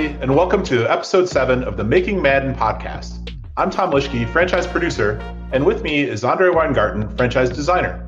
everybody, 0.00 0.22
and 0.22 0.34
welcome 0.34 0.62
to 0.62 0.90
episode 0.90 1.28
seven 1.28 1.62
of 1.62 1.76
the 1.76 1.84
Making 1.84 2.22
Madden 2.22 2.54
podcast. 2.54 3.36
I'm 3.58 3.68
Tom 3.68 3.90
Lischke, 3.90 4.26
franchise 4.30 4.66
producer, 4.66 5.18
and 5.52 5.64
with 5.66 5.82
me 5.82 6.00
is 6.00 6.24
Andre 6.24 6.48
Weingarten, 6.48 7.14
franchise 7.18 7.50
designer. 7.50 8.06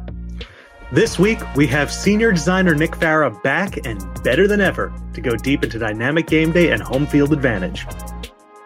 This 0.91 1.19
week, 1.19 1.39
we 1.55 1.67
have 1.67 1.93
senior 1.93 2.33
designer 2.33 2.75
Nick 2.75 2.93
Farah 2.93 3.43
back 3.43 3.85
and 3.85 4.03
better 4.23 4.49
than 4.49 4.63
ever 4.63 4.91
to 5.13 5.21
go 5.21 5.37
deep 5.37 5.65
into 5.65 5.79
dynamic 5.79 6.27
game 6.27 6.51
day 6.51 6.73
and 6.73 6.81
home 6.83 7.07
field 7.07 7.31
advantage. 7.31 7.87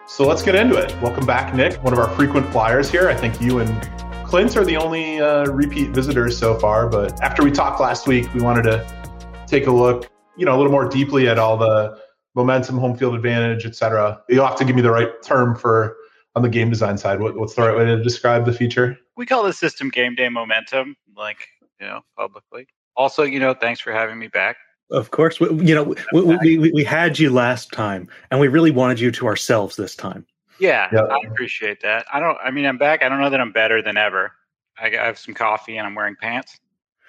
So 0.07 0.25
let's 0.25 0.41
get 0.41 0.55
into 0.55 0.77
it. 0.77 0.95
Welcome 1.01 1.25
back, 1.25 1.53
Nick, 1.53 1.83
one 1.83 1.91
of 1.91 1.99
our 1.99 2.09
frequent 2.15 2.49
flyers 2.53 2.89
here. 2.89 3.09
I 3.09 3.15
think 3.15 3.41
you 3.41 3.59
and 3.59 3.89
Clint 4.25 4.55
are 4.55 4.63
the 4.63 4.77
only 4.77 5.19
uh, 5.19 5.47
repeat 5.47 5.89
visitors 5.89 6.37
so 6.37 6.57
far, 6.57 6.87
but 6.87 7.21
after 7.21 7.43
we 7.43 7.51
talked 7.51 7.81
last 7.81 8.07
week, 8.07 8.33
we 8.33 8.41
wanted 8.41 8.63
to 8.63 9.45
take 9.47 9.67
a 9.67 9.71
look, 9.71 10.09
you 10.37 10.45
know, 10.45 10.55
a 10.55 10.57
little 10.57 10.71
more 10.71 10.87
deeply 10.87 11.27
at 11.27 11.37
all 11.37 11.57
the 11.57 12.06
momentum, 12.37 12.77
home 12.77 12.95
field 12.95 13.15
advantage, 13.15 13.65
etc. 13.65 14.21
You'll 14.29 14.45
have 14.45 14.55
to 14.57 14.63
give 14.63 14.75
me 14.75 14.81
the 14.81 14.91
right 14.91 15.09
term 15.23 15.55
for 15.55 15.97
on 16.35 16.43
the 16.43 16.49
game 16.49 16.69
design 16.69 16.97
side. 16.97 17.19
What, 17.19 17.35
what's 17.35 17.55
the 17.55 17.63
right 17.63 17.75
way 17.75 17.83
to 17.83 18.01
describe 18.01 18.45
the 18.45 18.53
feature? 18.53 18.97
We 19.17 19.25
call 19.25 19.43
the 19.43 19.51
system 19.51 19.89
game 19.89 20.15
day 20.15 20.29
momentum, 20.29 20.95
like 21.17 21.47
you 21.81 21.87
know, 21.87 22.01
publicly. 22.15 22.67
Also, 22.95 23.23
you 23.23 23.39
know, 23.39 23.53
thanks 23.53 23.81
for 23.81 23.91
having 23.91 24.17
me 24.17 24.27
back. 24.27 24.55
Of 24.89 25.11
course, 25.11 25.39
we, 25.39 25.47
you 25.65 25.75
know, 25.75 25.95
we, 26.13 26.21
we, 26.21 26.57
we, 26.57 26.71
we 26.71 26.83
had 26.83 27.19
you 27.19 27.29
last 27.29 27.73
time, 27.73 28.07
and 28.31 28.39
we 28.39 28.47
really 28.47 28.71
wanted 28.71 29.01
you 29.01 29.11
to 29.11 29.27
ourselves 29.27 29.75
this 29.75 29.95
time. 29.95 30.25
Yeah, 30.59 30.87
yep. 30.93 31.09
I 31.11 31.27
appreciate 31.27 31.81
that. 31.81 32.05
I 32.13 32.19
don't. 32.19 32.37
I 32.43 32.51
mean, 32.51 32.65
I'm 32.65 32.77
back. 32.77 33.03
I 33.03 33.09
don't 33.09 33.19
know 33.19 33.29
that 33.29 33.41
I'm 33.41 33.51
better 33.51 33.81
than 33.81 33.97
ever. 33.97 34.31
I, 34.79 34.87
I 34.87 35.05
have 35.05 35.17
some 35.17 35.33
coffee 35.33 35.77
and 35.77 35.85
I'm 35.85 35.95
wearing 35.95 36.15
pants. 36.21 36.59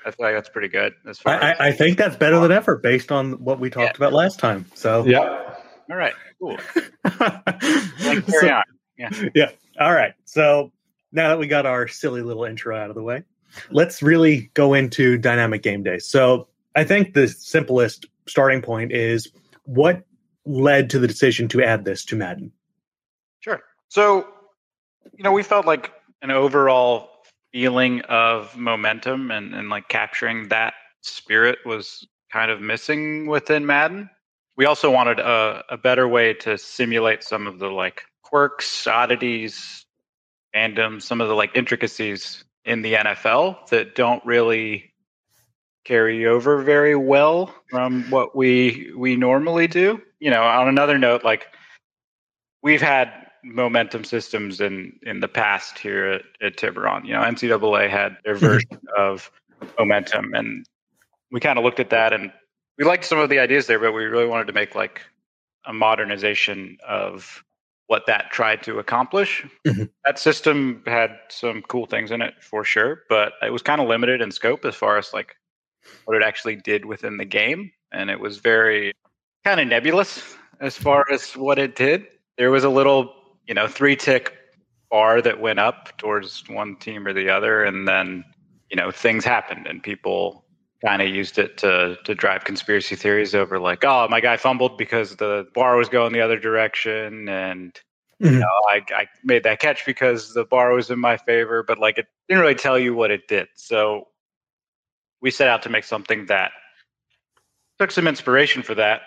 I 0.08 0.10
feel 0.10 0.26
like 0.26 0.34
that's 0.34 0.48
pretty 0.48 0.68
good. 0.68 0.94
As 1.06 1.18
far 1.18 1.34
I, 1.34 1.52
as 1.52 1.60
I 1.60 1.72
think 1.72 1.98
that's 1.98 2.16
better 2.16 2.40
than 2.40 2.50
ever, 2.50 2.76
based 2.76 3.12
on 3.12 3.44
what 3.44 3.60
we 3.60 3.68
talked 3.68 3.98
yeah. 3.98 4.06
about 4.06 4.14
last 4.14 4.38
time. 4.38 4.64
So 4.74 5.04
yeah. 5.04 5.54
All 5.90 5.96
right. 5.96 6.14
Cool. 6.40 6.58
like, 7.04 7.60
carry 8.00 8.22
so, 8.26 8.48
on. 8.48 8.62
Yeah. 8.96 9.10
Yeah. 9.34 9.50
All 9.78 9.92
right. 9.92 10.14
So 10.24 10.72
now 11.12 11.28
that 11.28 11.38
we 11.38 11.46
got 11.46 11.66
our 11.66 11.88
silly 11.88 12.22
little 12.22 12.44
intro 12.44 12.76
out 12.76 12.88
of 12.88 12.96
the 12.96 13.02
way, 13.02 13.22
let's 13.70 14.02
really 14.02 14.50
go 14.54 14.72
into 14.72 15.18
dynamic 15.18 15.62
game 15.62 15.82
day. 15.82 15.98
So 15.98 16.48
I 16.74 16.84
think 16.84 17.12
the 17.12 17.28
simplest 17.28 18.06
starting 18.26 18.62
point 18.62 18.92
is 18.92 19.30
what 19.64 20.04
led 20.46 20.90
to 20.90 20.98
the 20.98 21.06
decision 21.06 21.48
to 21.48 21.62
add 21.62 21.84
this 21.84 22.04
to 22.06 22.16
Madden. 22.16 22.52
Sure. 23.40 23.60
So, 23.88 24.26
you 25.14 25.22
know, 25.24 25.32
we 25.32 25.42
felt 25.42 25.66
like 25.66 25.92
an 26.22 26.30
overall 26.30 27.10
feeling 27.58 28.00
of 28.02 28.56
momentum 28.56 29.32
and, 29.32 29.52
and 29.52 29.68
like 29.68 29.88
capturing 29.88 30.46
that 30.46 30.74
spirit 31.02 31.58
was 31.66 32.06
kind 32.30 32.52
of 32.52 32.60
missing 32.60 33.26
within 33.26 33.66
Madden. 33.66 34.08
We 34.56 34.64
also 34.64 34.92
wanted 34.92 35.18
a, 35.18 35.64
a 35.68 35.76
better 35.76 36.06
way 36.06 36.34
to 36.34 36.56
simulate 36.56 37.24
some 37.24 37.48
of 37.48 37.58
the 37.58 37.66
like 37.66 38.02
quirks, 38.22 38.86
oddities, 38.86 39.84
fandoms, 40.54 41.02
some 41.02 41.20
of 41.20 41.26
the 41.26 41.34
like 41.34 41.56
intricacies 41.56 42.44
in 42.64 42.82
the 42.82 42.92
NFL 42.92 43.66
that 43.70 43.96
don't 43.96 44.24
really 44.24 44.92
carry 45.84 46.26
over 46.26 46.62
very 46.62 46.94
well 46.94 47.52
from 47.70 48.04
what 48.04 48.36
we 48.36 48.92
we 48.96 49.16
normally 49.16 49.66
do. 49.66 50.00
You 50.20 50.30
know, 50.30 50.44
on 50.44 50.68
another 50.68 50.96
note, 50.96 51.24
like 51.24 51.48
we've 52.62 52.82
had 52.82 53.27
momentum 53.44 54.04
systems 54.04 54.60
in 54.60 54.98
in 55.02 55.20
the 55.20 55.28
past 55.28 55.78
here 55.78 56.06
at, 56.06 56.22
at 56.40 56.56
Tiburon. 56.56 57.04
You 57.04 57.14
know, 57.14 57.20
NCAA 57.20 57.90
had 57.90 58.16
their 58.24 58.34
version 58.36 58.80
of 58.96 59.30
momentum, 59.78 60.34
and 60.34 60.66
we 61.30 61.40
kind 61.40 61.58
of 61.58 61.64
looked 61.64 61.80
at 61.80 61.90
that 61.90 62.12
and 62.12 62.32
we 62.78 62.84
liked 62.84 63.04
some 63.04 63.18
of 63.18 63.28
the 63.28 63.40
ideas 63.40 63.66
there, 63.66 63.78
but 63.78 63.92
we 63.92 64.04
really 64.04 64.26
wanted 64.26 64.46
to 64.46 64.52
make 64.52 64.74
like 64.74 65.02
a 65.66 65.72
modernization 65.72 66.78
of 66.86 67.42
what 67.88 68.06
that 68.06 68.30
tried 68.30 68.62
to 68.62 68.78
accomplish. 68.78 69.44
Mm-hmm. 69.66 69.84
That 70.04 70.18
system 70.18 70.82
had 70.86 71.18
some 71.28 71.62
cool 71.62 71.86
things 71.86 72.10
in 72.10 72.22
it 72.22 72.34
for 72.40 72.62
sure, 72.62 73.02
but 73.08 73.32
it 73.42 73.50
was 73.50 73.62
kind 73.62 73.80
of 73.80 73.88
limited 73.88 74.20
in 74.20 74.30
scope 74.30 74.64
as 74.64 74.74
far 74.74 74.96
as 74.98 75.12
like 75.12 75.34
what 76.04 76.16
it 76.16 76.22
actually 76.22 76.56
did 76.56 76.84
within 76.84 77.16
the 77.16 77.24
game, 77.24 77.72
and 77.92 78.10
it 78.10 78.20
was 78.20 78.38
very 78.38 78.92
kind 79.44 79.60
of 79.60 79.66
nebulous 79.66 80.36
as 80.60 80.76
far 80.76 81.04
as 81.10 81.32
what 81.32 81.58
it 81.58 81.74
did. 81.74 82.06
There 82.36 82.50
was 82.50 82.64
a 82.64 82.68
little 82.68 83.14
you 83.48 83.54
know, 83.54 83.66
three 83.66 83.96
tick 83.96 84.36
bar 84.90 85.20
that 85.22 85.40
went 85.40 85.58
up 85.58 85.96
towards 85.98 86.48
one 86.48 86.76
team 86.76 87.06
or 87.06 87.12
the 87.12 87.30
other, 87.30 87.64
and 87.64 87.88
then 87.88 88.24
you 88.70 88.76
know 88.76 88.90
things 88.90 89.24
happened 89.24 89.66
and 89.66 89.82
people 89.82 90.44
kind 90.84 91.02
of 91.02 91.08
used 91.08 91.38
it 91.38 91.56
to 91.58 91.96
to 92.04 92.14
drive 92.14 92.44
conspiracy 92.44 92.94
theories 92.94 93.34
over 93.34 93.58
like, 93.58 93.84
oh, 93.84 94.06
my 94.08 94.20
guy 94.20 94.36
fumbled 94.36 94.78
because 94.78 95.16
the 95.16 95.48
bar 95.54 95.76
was 95.76 95.88
going 95.88 96.12
the 96.12 96.20
other 96.20 96.38
direction, 96.38 97.28
and 97.28 97.72
mm-hmm. 98.22 98.34
you 98.34 98.38
know, 98.38 98.46
I 98.68 98.82
I 98.94 99.06
made 99.24 99.44
that 99.44 99.60
catch 99.60 99.84
because 99.86 100.34
the 100.34 100.44
bar 100.44 100.72
was 100.74 100.90
in 100.90 101.00
my 101.00 101.16
favor, 101.16 101.62
but 101.62 101.78
like 101.78 101.98
it 101.98 102.06
didn't 102.28 102.42
really 102.42 102.54
tell 102.54 102.78
you 102.78 102.94
what 102.94 103.10
it 103.10 103.26
did. 103.28 103.48
So 103.56 104.08
we 105.20 105.30
set 105.30 105.48
out 105.48 105.62
to 105.62 105.70
make 105.70 105.84
something 105.84 106.26
that 106.26 106.52
took 107.80 107.90
some 107.90 108.06
inspiration 108.06 108.62
for 108.62 108.74
that, 108.74 109.00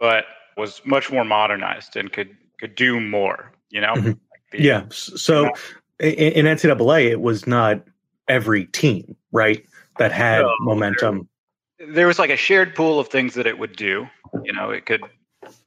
but 0.00 0.24
was 0.56 0.80
much 0.84 1.12
more 1.12 1.24
modernized 1.24 1.96
and 1.96 2.10
could 2.10 2.36
could 2.58 2.74
do 2.74 3.00
more 3.00 3.52
you 3.72 3.80
know? 3.80 3.94
Mm-hmm. 3.94 4.06
Like 4.06 4.42
the, 4.52 4.62
yeah. 4.62 4.84
So 4.90 5.40
you 5.40 5.46
know? 5.46 5.52
in, 5.98 6.46
in 6.46 6.56
NCAA, 6.56 7.10
it 7.10 7.20
was 7.20 7.46
not 7.46 7.82
every 8.28 8.66
team, 8.66 9.16
right, 9.32 9.64
that 9.98 10.12
had 10.12 10.44
momentum. 10.60 11.28
There, 11.78 11.92
there 11.92 12.06
was 12.06 12.20
like 12.20 12.30
a 12.30 12.36
shared 12.36 12.76
pool 12.76 13.00
of 13.00 13.08
things 13.08 13.34
that 13.34 13.46
it 13.46 13.58
would 13.58 13.74
do. 13.74 14.06
You 14.44 14.52
know, 14.52 14.70
it 14.70 14.86
could 14.86 15.02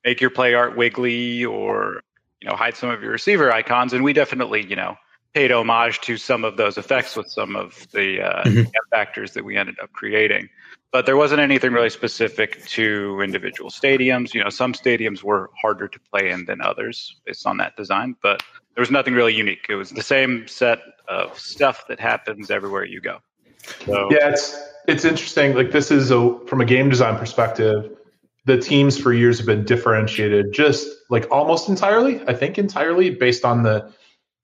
make 0.06 0.22
your 0.22 0.30
play 0.30 0.54
art 0.54 0.78
wiggly 0.78 1.44
or, 1.44 2.02
you 2.42 2.50
know, 2.50 2.56
hide 2.56 2.78
some 2.78 2.90
of 2.90 3.02
your 3.02 3.12
receiver 3.12 3.52
icons. 3.52 3.92
And 3.92 4.04
we 4.04 4.14
definitely, 4.14 4.66
you 4.66 4.76
know, 4.76 4.96
paid 5.34 5.52
homage 5.52 6.00
to 6.02 6.16
some 6.18 6.46
of 6.46 6.56
those 6.58 6.78
effects 6.78 7.16
with 7.16 7.28
some 7.30 7.56
of 7.56 7.88
the 7.92 8.22
uh, 8.22 8.44
mm-hmm. 8.44 8.64
factors 8.90 9.34
that 9.34 9.44
we 9.44 9.58
ended 9.58 9.76
up 9.84 9.92
creating. 9.92 10.48
But 10.96 11.06
there 11.06 11.18
wasn't 11.18 11.42
anything 11.42 11.74
really 11.74 11.90
specific 11.90 12.66
to 12.68 13.20
individual 13.22 13.70
stadiums. 13.70 14.34
You 14.34 14.42
know, 14.42 14.50
some 14.50 14.72
stadiums 14.72 15.24
were 15.24 15.50
harder 15.62 15.90
to 15.90 16.00
play 16.00 16.30
in 16.30 16.46
than 16.46 16.62
others 16.62 17.18
based 17.26 17.46
on 17.46 17.58
that 17.58 17.76
design, 17.76 18.16
but 18.24 18.42
there 18.74 18.82
was 18.82 18.92
nothing 18.92 19.14
really 19.14 19.34
unique. 19.34 19.66
It 19.68 19.76
was 19.76 19.90
the 19.90 20.02
same 20.02 20.48
set 20.48 20.80
of 21.10 21.38
stuff 21.38 21.86
that 21.90 22.00
happens 22.00 22.50
everywhere 22.50 22.86
you 22.86 23.02
go. 23.02 23.18
So, 23.86 24.08
yeah, 24.10 24.30
it's 24.30 24.58
it's 24.88 25.04
interesting. 25.04 25.54
Like 25.54 25.72
this 25.72 25.92
is 25.92 26.12
a 26.12 26.40
from 26.48 26.62
a 26.62 26.66
game 26.66 26.88
design 26.88 27.18
perspective, 27.18 27.92
the 28.46 28.58
teams 28.58 28.98
for 28.98 29.12
years 29.12 29.38
have 29.40 29.48
been 29.48 29.66
differentiated 29.66 30.54
just 30.54 30.88
like 31.10 31.30
almost 31.30 31.68
entirely, 31.68 32.22
I 32.26 32.34
think 32.34 32.58
entirely 32.58 33.10
based 33.10 33.44
on 33.44 33.64
the 33.64 33.94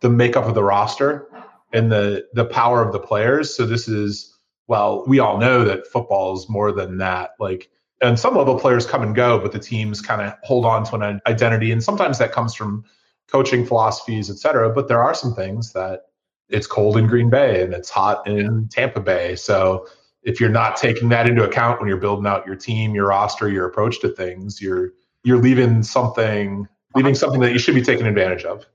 the 0.01 0.09
makeup 0.09 0.43
of 0.43 0.53
the 0.53 0.63
roster 0.65 1.29
and 1.71 1.89
the 1.89 2.25
the 2.33 2.43
power 2.43 2.85
of 2.85 2.91
the 2.91 2.99
players. 2.99 3.55
So 3.55 3.65
this 3.65 3.87
is 3.87 4.37
well, 4.71 5.03
we 5.05 5.19
all 5.19 5.37
know 5.37 5.65
that 5.65 5.85
football 5.85 6.33
is 6.33 6.47
more 6.47 6.71
than 6.71 6.97
that. 6.99 7.31
Like 7.41 7.69
and 8.01 8.17
some 8.17 8.37
level 8.37 8.57
players 8.57 8.85
come 8.85 9.03
and 9.03 9.13
go, 9.13 9.37
but 9.37 9.51
the 9.51 9.59
teams 9.59 9.99
kind 9.99 10.21
of 10.21 10.33
hold 10.43 10.63
on 10.63 10.85
to 10.85 10.95
an 10.95 11.19
identity. 11.27 11.73
And 11.73 11.83
sometimes 11.83 12.17
that 12.19 12.31
comes 12.31 12.55
from 12.55 12.85
coaching 13.27 13.65
philosophies, 13.65 14.29
et 14.29 14.37
cetera. 14.37 14.69
But 14.69 14.87
there 14.87 15.03
are 15.03 15.13
some 15.13 15.35
things 15.35 15.73
that 15.73 16.03
it's 16.47 16.67
cold 16.67 16.95
in 16.95 17.05
Green 17.07 17.29
Bay 17.29 17.61
and 17.61 17.73
it's 17.73 17.89
hot 17.89 18.25
in 18.25 18.69
Tampa 18.69 19.01
Bay. 19.01 19.35
So 19.35 19.87
if 20.23 20.39
you're 20.39 20.49
not 20.49 20.77
taking 20.77 21.09
that 21.09 21.27
into 21.27 21.43
account 21.43 21.81
when 21.81 21.89
you're 21.89 21.97
building 21.97 22.25
out 22.25 22.45
your 22.45 22.55
team, 22.55 22.95
your 22.95 23.07
roster, 23.07 23.49
your 23.49 23.65
approach 23.65 23.99
to 23.99 24.07
things, 24.07 24.61
you're 24.61 24.93
you're 25.25 25.41
leaving 25.41 25.83
something 25.83 26.65
leaving 26.95 27.13
something 27.13 27.41
that 27.41 27.51
you 27.51 27.59
should 27.59 27.75
be 27.75 27.81
taking 27.81 28.07
advantage 28.07 28.45
of 28.45 28.65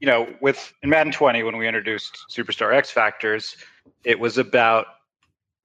you 0.00 0.06
know, 0.06 0.34
with 0.40 0.72
in 0.82 0.88
Madden 0.88 1.12
20 1.12 1.42
when 1.42 1.58
we 1.58 1.68
introduced 1.68 2.24
Superstar 2.30 2.74
X 2.74 2.90
Factors, 2.90 3.56
it 4.02 4.18
was 4.18 4.38
about 4.38 4.86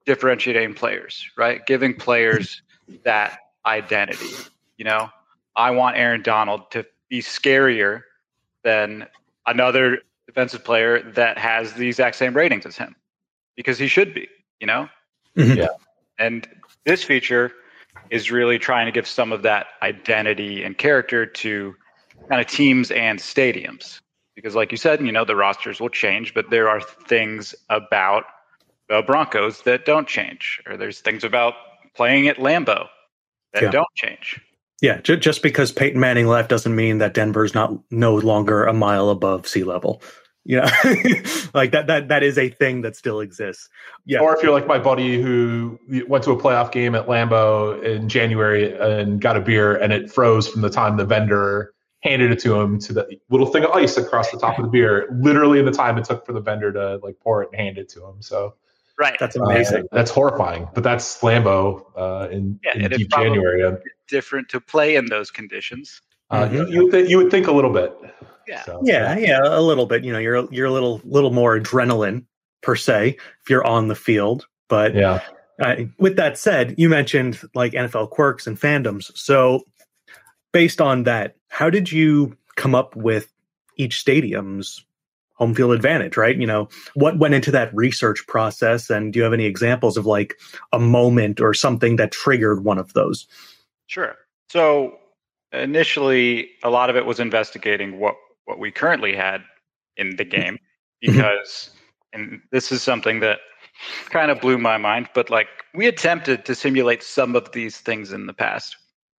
differentiating 0.06 0.74
players, 0.74 1.28
right? 1.36 1.64
Giving 1.66 1.94
players 1.94 2.62
that 3.04 3.38
identity. 3.66 4.26
You 4.78 4.84
know, 4.84 5.10
I 5.56 5.72
want 5.72 5.96
Aaron 5.96 6.22
Donald 6.22 6.70
to 6.70 6.86
be 7.08 7.20
scarier 7.20 8.02
than 8.62 9.06
another 9.46 9.98
defensive 10.26 10.64
player 10.64 11.02
that 11.12 11.38
has 11.38 11.72
the 11.74 11.86
exact 11.86 12.16
same 12.16 12.34
ratings 12.34 12.66
as 12.66 12.76
him 12.76 12.96
because 13.56 13.78
he 13.78 13.86
should 13.86 14.12
be, 14.12 14.28
you 14.60 14.66
know? 14.66 14.88
Mm-hmm. 15.36 15.58
Yeah. 15.58 15.68
And 16.18 16.48
this 16.84 17.04
feature 17.04 17.52
is 18.10 18.30
really 18.30 18.58
trying 18.58 18.86
to 18.86 18.92
give 18.92 19.06
some 19.06 19.32
of 19.32 19.42
that 19.42 19.66
identity 19.82 20.62
and 20.62 20.76
character 20.76 21.26
to 21.26 21.74
kind 22.28 22.40
of 22.40 22.46
teams 22.46 22.90
and 22.90 23.18
stadiums 23.18 24.00
because 24.34 24.54
like 24.54 24.70
you 24.70 24.78
said 24.78 25.00
you 25.00 25.12
know 25.12 25.24
the 25.24 25.36
rosters 25.36 25.80
will 25.80 25.88
change 25.88 26.34
but 26.34 26.50
there 26.50 26.68
are 26.68 26.80
things 26.80 27.54
about 27.68 28.24
the 28.88 29.02
broncos 29.02 29.62
that 29.62 29.84
don't 29.84 30.08
change 30.08 30.62
or 30.66 30.76
there's 30.76 31.00
things 31.00 31.24
about 31.24 31.54
playing 31.94 32.28
at 32.28 32.36
lambeau 32.36 32.86
that 33.52 33.64
yeah. 33.64 33.70
don't 33.70 33.94
change 33.94 34.40
yeah 34.80 35.00
j- 35.00 35.16
just 35.16 35.42
because 35.42 35.72
peyton 35.72 36.00
manning 36.00 36.26
left 36.26 36.48
doesn't 36.48 36.76
mean 36.76 36.98
that 36.98 37.14
denver's 37.14 37.54
not 37.54 37.72
no 37.90 38.16
longer 38.16 38.64
a 38.64 38.72
mile 38.72 39.10
above 39.10 39.46
sea 39.46 39.64
level 39.64 40.02
you 40.46 40.58
know, 40.58 40.62
like 41.54 41.72
that 41.72 41.88
that 41.88 42.06
that 42.06 42.22
is 42.22 42.38
a 42.38 42.48
thing 42.48 42.82
that 42.82 42.94
still 42.94 43.18
exists. 43.18 43.68
Yeah. 44.04 44.20
Or 44.20 44.34
if 44.34 44.42
you're 44.42 44.52
like 44.52 44.68
my 44.68 44.78
buddy 44.78 45.20
who 45.20 45.76
went 46.06 46.22
to 46.22 46.30
a 46.30 46.40
playoff 46.40 46.70
game 46.70 46.94
at 46.94 47.08
Lambeau 47.08 47.82
in 47.82 48.08
January 48.08 48.72
and 48.78 49.20
got 49.20 49.36
a 49.36 49.40
beer 49.40 49.74
and 49.74 49.92
it 49.92 50.08
froze 50.08 50.46
from 50.46 50.62
the 50.62 50.70
time 50.70 50.98
the 50.98 51.04
vendor 51.04 51.74
handed 52.04 52.30
it 52.30 52.38
to 52.40 52.54
him 52.60 52.78
to 52.78 52.92
the 52.92 53.18
little 53.28 53.48
thing 53.48 53.64
of 53.64 53.72
ice 53.72 53.96
across 53.96 54.30
the 54.30 54.38
top 54.38 54.56
of 54.56 54.64
the 54.64 54.70
beer, 54.70 55.08
literally 55.20 55.58
in 55.58 55.64
the 55.64 55.72
time 55.72 55.98
it 55.98 56.04
took 56.04 56.24
for 56.24 56.32
the 56.32 56.40
vendor 56.40 56.72
to 56.72 57.00
like 57.02 57.18
pour 57.18 57.42
it 57.42 57.48
and 57.52 57.60
hand 57.60 57.76
it 57.76 57.88
to 57.88 58.06
him. 58.06 58.22
So 58.22 58.54
right, 58.98 59.16
that's 59.18 59.36
amazing. 59.36 59.84
Uh, 59.84 59.96
that's 59.96 60.10
horrifying, 60.10 60.68
but 60.74 60.82
that's 60.84 61.20
Lambeau 61.20 61.84
uh, 61.96 62.28
in, 62.30 62.58
yeah, 62.64 62.84
in 62.84 62.90
deep 62.90 63.10
January. 63.10 63.76
Different 64.08 64.48
to 64.50 64.60
play 64.60 64.96
in 64.96 65.06
those 65.06 65.30
conditions. 65.30 66.00
Uh, 66.30 66.44
mm-hmm. 66.44 66.54
you, 66.54 66.66
you, 66.68 66.82
would 66.84 66.92
th- 66.92 67.10
you 67.10 67.16
would 67.18 67.30
think 67.30 67.46
a 67.46 67.52
little 67.52 67.72
bit. 67.72 67.92
Yeah. 68.46 68.62
So, 68.64 68.80
yeah, 68.84 69.16
yeah, 69.18 69.40
a 69.42 69.60
little 69.60 69.86
bit. 69.86 70.04
You 70.04 70.12
know, 70.12 70.18
you're 70.18 70.52
you're 70.52 70.66
a 70.66 70.70
little 70.70 71.00
little 71.04 71.32
more 71.32 71.58
adrenaline 71.58 72.24
per 72.62 72.76
se 72.76 73.16
if 73.42 73.50
you're 73.50 73.66
on 73.66 73.88
the 73.88 73.94
field. 73.94 74.46
But 74.68 74.94
yeah. 74.94 75.22
Uh, 75.58 75.84
with 75.98 76.16
that 76.16 76.36
said, 76.36 76.74
you 76.76 76.88
mentioned 76.88 77.40
like 77.54 77.72
NFL 77.72 78.10
quirks 78.10 78.46
and 78.46 78.60
fandoms. 78.60 79.10
So, 79.16 79.62
based 80.52 80.82
on 80.82 81.04
that, 81.04 81.36
how 81.48 81.70
did 81.70 81.90
you 81.90 82.36
come 82.56 82.74
up 82.74 82.94
with 82.94 83.32
each 83.78 83.98
stadium's 83.98 84.84
home 85.36 85.54
field 85.54 85.72
advantage? 85.72 86.16
Right? 86.16 86.36
You 86.36 86.46
know, 86.46 86.68
what 86.94 87.18
went 87.18 87.34
into 87.34 87.50
that 87.52 87.74
research 87.74 88.26
process, 88.26 88.90
and 88.90 89.12
do 89.12 89.18
you 89.18 89.22
have 89.22 89.32
any 89.32 89.46
examples 89.46 89.96
of 89.96 90.06
like 90.06 90.34
a 90.72 90.78
moment 90.78 91.40
or 91.40 91.54
something 91.54 91.96
that 91.96 92.12
triggered 92.12 92.64
one 92.64 92.78
of 92.78 92.92
those? 92.92 93.26
Sure. 93.86 94.16
So 94.50 94.98
initially, 95.52 96.50
a 96.62 96.70
lot 96.70 96.90
of 96.90 96.96
it 96.96 97.06
was 97.06 97.20
investigating 97.20 97.98
what 97.98 98.16
what 98.44 98.58
we 98.58 98.70
currently 98.70 99.14
had 99.14 99.42
in 99.96 100.16
the 100.16 100.24
game 100.24 100.58
mm-hmm. 101.04 101.12
because 101.12 101.70
and 102.12 102.40
this 102.52 102.72
is 102.72 102.82
something 102.82 103.20
that 103.20 103.40
kind 104.08 104.30
of 104.30 104.40
blew 104.40 104.56
my 104.56 104.78
mind 104.78 105.08
but 105.14 105.28
like 105.28 105.48
we 105.74 105.86
attempted 105.86 106.44
to 106.46 106.54
simulate 106.54 107.02
some 107.02 107.36
of 107.36 107.52
these 107.52 107.78
things 107.78 108.12
in 108.12 108.26
the 108.26 108.32
past 108.32 108.76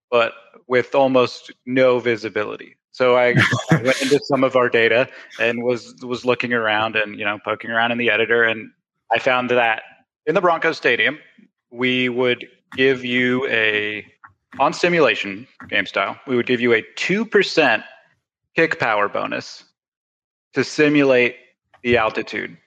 but 0.10 0.34
with 0.68 0.96
almost 0.96 1.52
no 1.66 2.00
visibility 2.00 2.76
so 2.98 3.16
I, 3.16 3.36
I 3.70 3.82
went 3.82 4.02
into 4.02 4.20
some 4.24 4.44
of 4.44 4.56
our 4.56 4.70
data 4.70 5.08
and 5.40 5.64
was 5.64 5.96
was 6.02 6.26
looking 6.26 6.54
around 6.54 6.96
and 6.96 7.18
you 7.18 7.26
know 7.26 7.38
poking 7.44 7.72
around 7.72 7.92
in 7.92 7.98
the 7.98 8.10
editor 8.10 8.44
and 8.44 8.72
i 9.12 9.20
found 9.20 9.50
that 9.52 9.84
in 10.26 10.36
the 10.36 10.42
broncos 10.42 10.78
stadium 10.78 11.20
we 11.72 12.10
would 12.10 12.48
give 12.76 13.06
you 13.06 13.48
a 13.48 14.06
on 14.60 14.74
simulation 14.74 15.48
game 15.70 15.86
style 15.86 16.20
we 16.28 16.36
would 16.36 16.48
give 16.48 16.62
you 16.62 16.74
a 16.74 16.82
2% 16.96 17.84
kick 18.56 18.80
power 18.80 19.08
bonus 19.08 19.64
to 20.54 20.64
simulate 20.64 21.36
the 21.84 21.98
altitude 21.98 22.58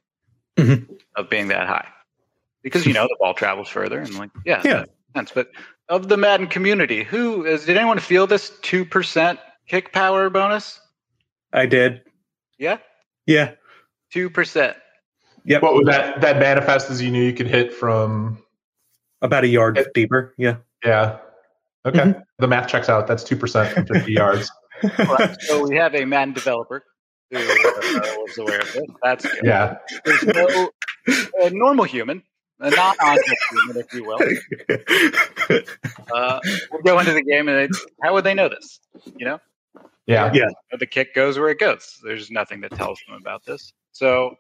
mm-hmm. 0.56 0.92
of 1.16 1.28
being 1.28 1.48
that 1.48 1.66
high. 1.66 1.88
Because 2.62 2.86
you 2.86 2.92
know 2.92 3.04
the 3.04 3.16
ball 3.18 3.34
travels 3.34 3.68
further 3.68 3.98
and 3.98 4.14
like 4.14 4.30
yeah, 4.44 4.60
yeah. 4.64 4.84
sense. 5.16 5.32
But 5.34 5.48
of 5.88 6.08
the 6.08 6.16
Madden 6.16 6.46
community, 6.46 7.02
who 7.02 7.44
is 7.44 7.64
did 7.64 7.76
anyone 7.76 7.98
feel 7.98 8.26
this 8.26 8.52
two 8.60 8.84
percent 8.84 9.40
kick 9.70 9.92
power 9.92 10.28
bonus? 10.28 10.80
I 11.52 11.66
did. 11.66 12.02
Yeah? 12.58 12.78
Yeah. 13.26 13.52
Two 14.12 14.28
percent. 14.28 14.76
Yeah. 15.44 15.60
What 15.60 15.74
would 15.74 15.86
that 15.86 16.20
that 16.20 16.38
manifest 16.38 16.90
as 16.90 17.00
you 17.00 17.10
knew 17.10 17.22
you 17.22 17.32
could 17.32 17.46
hit 17.46 17.72
from 17.72 18.42
about 19.22 19.44
a 19.44 19.48
yard 19.48 19.78
it, 19.78 19.94
deeper? 19.94 20.34
Yeah. 20.36 20.56
Yeah. 20.84 21.18
Okay. 21.86 22.00
Mm-hmm. 22.00 22.20
The 22.40 22.48
math 22.48 22.68
checks 22.68 22.88
out. 22.88 23.06
That's 23.06 23.22
two 23.22 23.36
percent 23.36 23.72
from 23.72 23.86
fifty 23.86 24.12
yards. 24.12 24.50
right. 24.98 25.36
So 25.42 25.66
we 25.66 25.76
have 25.76 25.94
a 25.94 26.04
Madden 26.04 26.34
developer 26.34 26.84
who 27.30 27.38
uh, 27.38 27.40
was 27.40 28.38
aware 28.38 28.60
of 28.60 28.72
this. 28.72 28.84
That's 29.02 29.24
good. 29.24 29.44
Yeah. 29.44 29.78
There's 30.04 30.24
no 30.24 30.70
a 31.42 31.50
normal 31.50 31.84
human, 31.84 32.22
a 32.58 32.70
non-object 32.70 33.44
human, 33.50 33.84
if 33.84 33.94
you 33.94 34.04
will. 34.04 34.18
Uh, 36.12 36.40
will 36.72 36.82
go 36.82 36.98
into 36.98 37.12
the 37.12 37.22
game 37.22 37.48
and 37.48 37.72
how 38.02 38.12
would 38.12 38.24
they 38.24 38.34
know 38.34 38.48
this? 38.48 38.80
You 39.16 39.26
know? 39.26 39.40
Yeah. 40.10 40.30
Yeah. 40.34 40.48
The 40.78 40.86
kick 40.86 41.14
goes 41.14 41.38
where 41.38 41.50
it 41.50 41.58
goes. 41.58 42.00
There's 42.02 42.30
nothing 42.30 42.60
that 42.62 42.72
tells 42.72 43.00
them 43.06 43.16
about 43.16 43.44
this. 43.44 43.72
So 43.92 44.34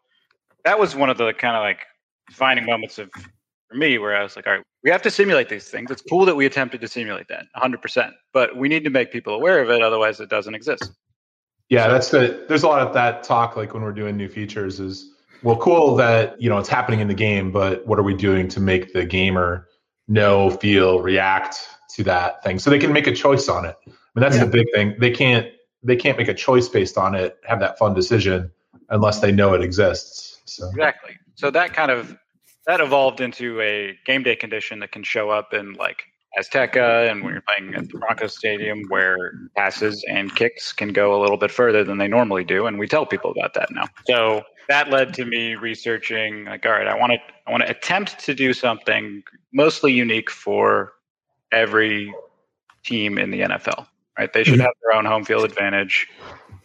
that 0.64 0.78
was 0.78 0.96
one 0.96 1.10
of 1.10 1.18
the 1.18 1.32
kind 1.32 1.56
of 1.56 1.62
like 1.62 1.86
defining 2.28 2.66
moments 2.66 2.98
of 2.98 3.10
for 3.12 3.76
me 3.76 3.98
where 3.98 4.16
I 4.16 4.22
was 4.22 4.34
like, 4.34 4.46
all 4.46 4.54
right, 4.54 4.64
we 4.82 4.90
have 4.90 5.02
to 5.02 5.10
simulate 5.10 5.48
these 5.48 5.68
things. 5.68 5.90
It's 5.90 6.02
cool 6.02 6.24
that 6.24 6.34
we 6.34 6.44
attempted 6.44 6.80
to 6.80 6.88
simulate 6.88 7.28
that 7.28 7.44
100%, 7.56 8.10
but 8.32 8.56
we 8.56 8.68
need 8.68 8.82
to 8.84 8.90
make 8.90 9.12
people 9.12 9.34
aware 9.34 9.62
of 9.62 9.70
it. 9.70 9.80
Otherwise, 9.80 10.18
it 10.20 10.28
doesn't 10.28 10.54
exist. 10.54 10.90
Yeah, 11.68 11.86
so, 11.86 11.92
that's 11.92 12.10
the, 12.10 12.44
there's 12.48 12.64
a 12.64 12.68
lot 12.68 12.84
of 12.84 12.92
that 12.94 13.22
talk, 13.22 13.56
like 13.56 13.72
when 13.72 13.84
we're 13.84 13.92
doing 13.92 14.16
new 14.16 14.28
features 14.28 14.80
is, 14.80 15.12
well, 15.44 15.56
cool 15.56 15.94
that, 15.96 16.40
you 16.42 16.50
know, 16.50 16.58
it's 16.58 16.68
happening 16.68 16.98
in 16.98 17.06
the 17.06 17.14
game, 17.14 17.52
but 17.52 17.86
what 17.86 17.98
are 17.98 18.02
we 18.02 18.14
doing 18.14 18.48
to 18.48 18.60
make 18.60 18.92
the 18.92 19.04
gamer 19.04 19.68
know, 20.08 20.50
feel, 20.50 21.00
react 21.00 21.68
to 21.94 22.02
that 22.04 22.42
thing 22.42 22.58
so 22.58 22.70
they 22.70 22.78
can 22.78 22.92
make 22.92 23.06
a 23.06 23.14
choice 23.14 23.48
on 23.48 23.64
it. 23.64 23.76
I 23.86 23.90
mean, 24.14 24.22
that's 24.22 24.36
yeah. 24.36 24.44
the 24.44 24.50
big 24.50 24.66
thing. 24.74 24.96
They 24.98 25.12
can't, 25.12 25.46
they 25.82 25.96
can't 25.96 26.18
make 26.18 26.28
a 26.28 26.34
choice 26.34 26.68
based 26.68 26.98
on 26.98 27.14
it, 27.14 27.38
have 27.46 27.60
that 27.60 27.78
fun 27.78 27.94
decision 27.94 28.50
unless 28.90 29.20
they 29.20 29.32
know 29.32 29.54
it 29.54 29.62
exists. 29.62 30.40
So. 30.44 30.68
Exactly. 30.68 31.16
So 31.34 31.50
that 31.50 31.72
kind 31.72 31.90
of 31.90 32.16
that 32.66 32.80
evolved 32.80 33.20
into 33.20 33.60
a 33.60 33.98
game 34.04 34.22
day 34.22 34.36
condition 34.36 34.80
that 34.80 34.92
can 34.92 35.02
show 35.02 35.30
up 35.30 35.54
in 35.54 35.74
like 35.74 36.04
Azteca 36.38 37.10
and 37.10 37.24
when 37.24 37.32
you're 37.32 37.42
playing 37.42 37.74
at 37.74 37.88
the 37.88 37.98
Broncos 37.98 38.36
Stadium 38.36 38.82
where 38.88 39.32
passes 39.56 40.04
and 40.08 40.34
kicks 40.34 40.72
can 40.72 40.92
go 40.92 41.18
a 41.18 41.20
little 41.20 41.36
bit 41.36 41.50
further 41.50 41.82
than 41.82 41.98
they 41.98 42.06
normally 42.06 42.44
do. 42.44 42.66
And 42.66 42.78
we 42.78 42.86
tell 42.86 43.06
people 43.06 43.32
about 43.32 43.54
that 43.54 43.70
now. 43.72 43.86
So 44.06 44.42
that 44.68 44.90
led 44.90 45.14
to 45.14 45.24
me 45.24 45.56
researching 45.56 46.44
like, 46.44 46.64
all 46.64 46.72
right, 46.72 46.86
I 46.86 46.96
want 46.96 47.12
to 47.12 47.18
I 47.46 47.50
want 47.50 47.64
to 47.64 47.70
attempt 47.70 48.18
to 48.20 48.34
do 48.34 48.52
something 48.52 49.22
mostly 49.52 49.92
unique 49.92 50.30
for 50.30 50.92
every 51.50 52.14
team 52.84 53.18
in 53.18 53.30
the 53.30 53.40
NFL. 53.40 53.86
Right. 54.20 54.34
They 54.34 54.44
should 54.44 54.56
mm-hmm. 54.58 54.64
have 54.64 54.74
their 54.82 54.98
own 54.98 55.06
home 55.06 55.24
field 55.24 55.44
advantage 55.44 56.06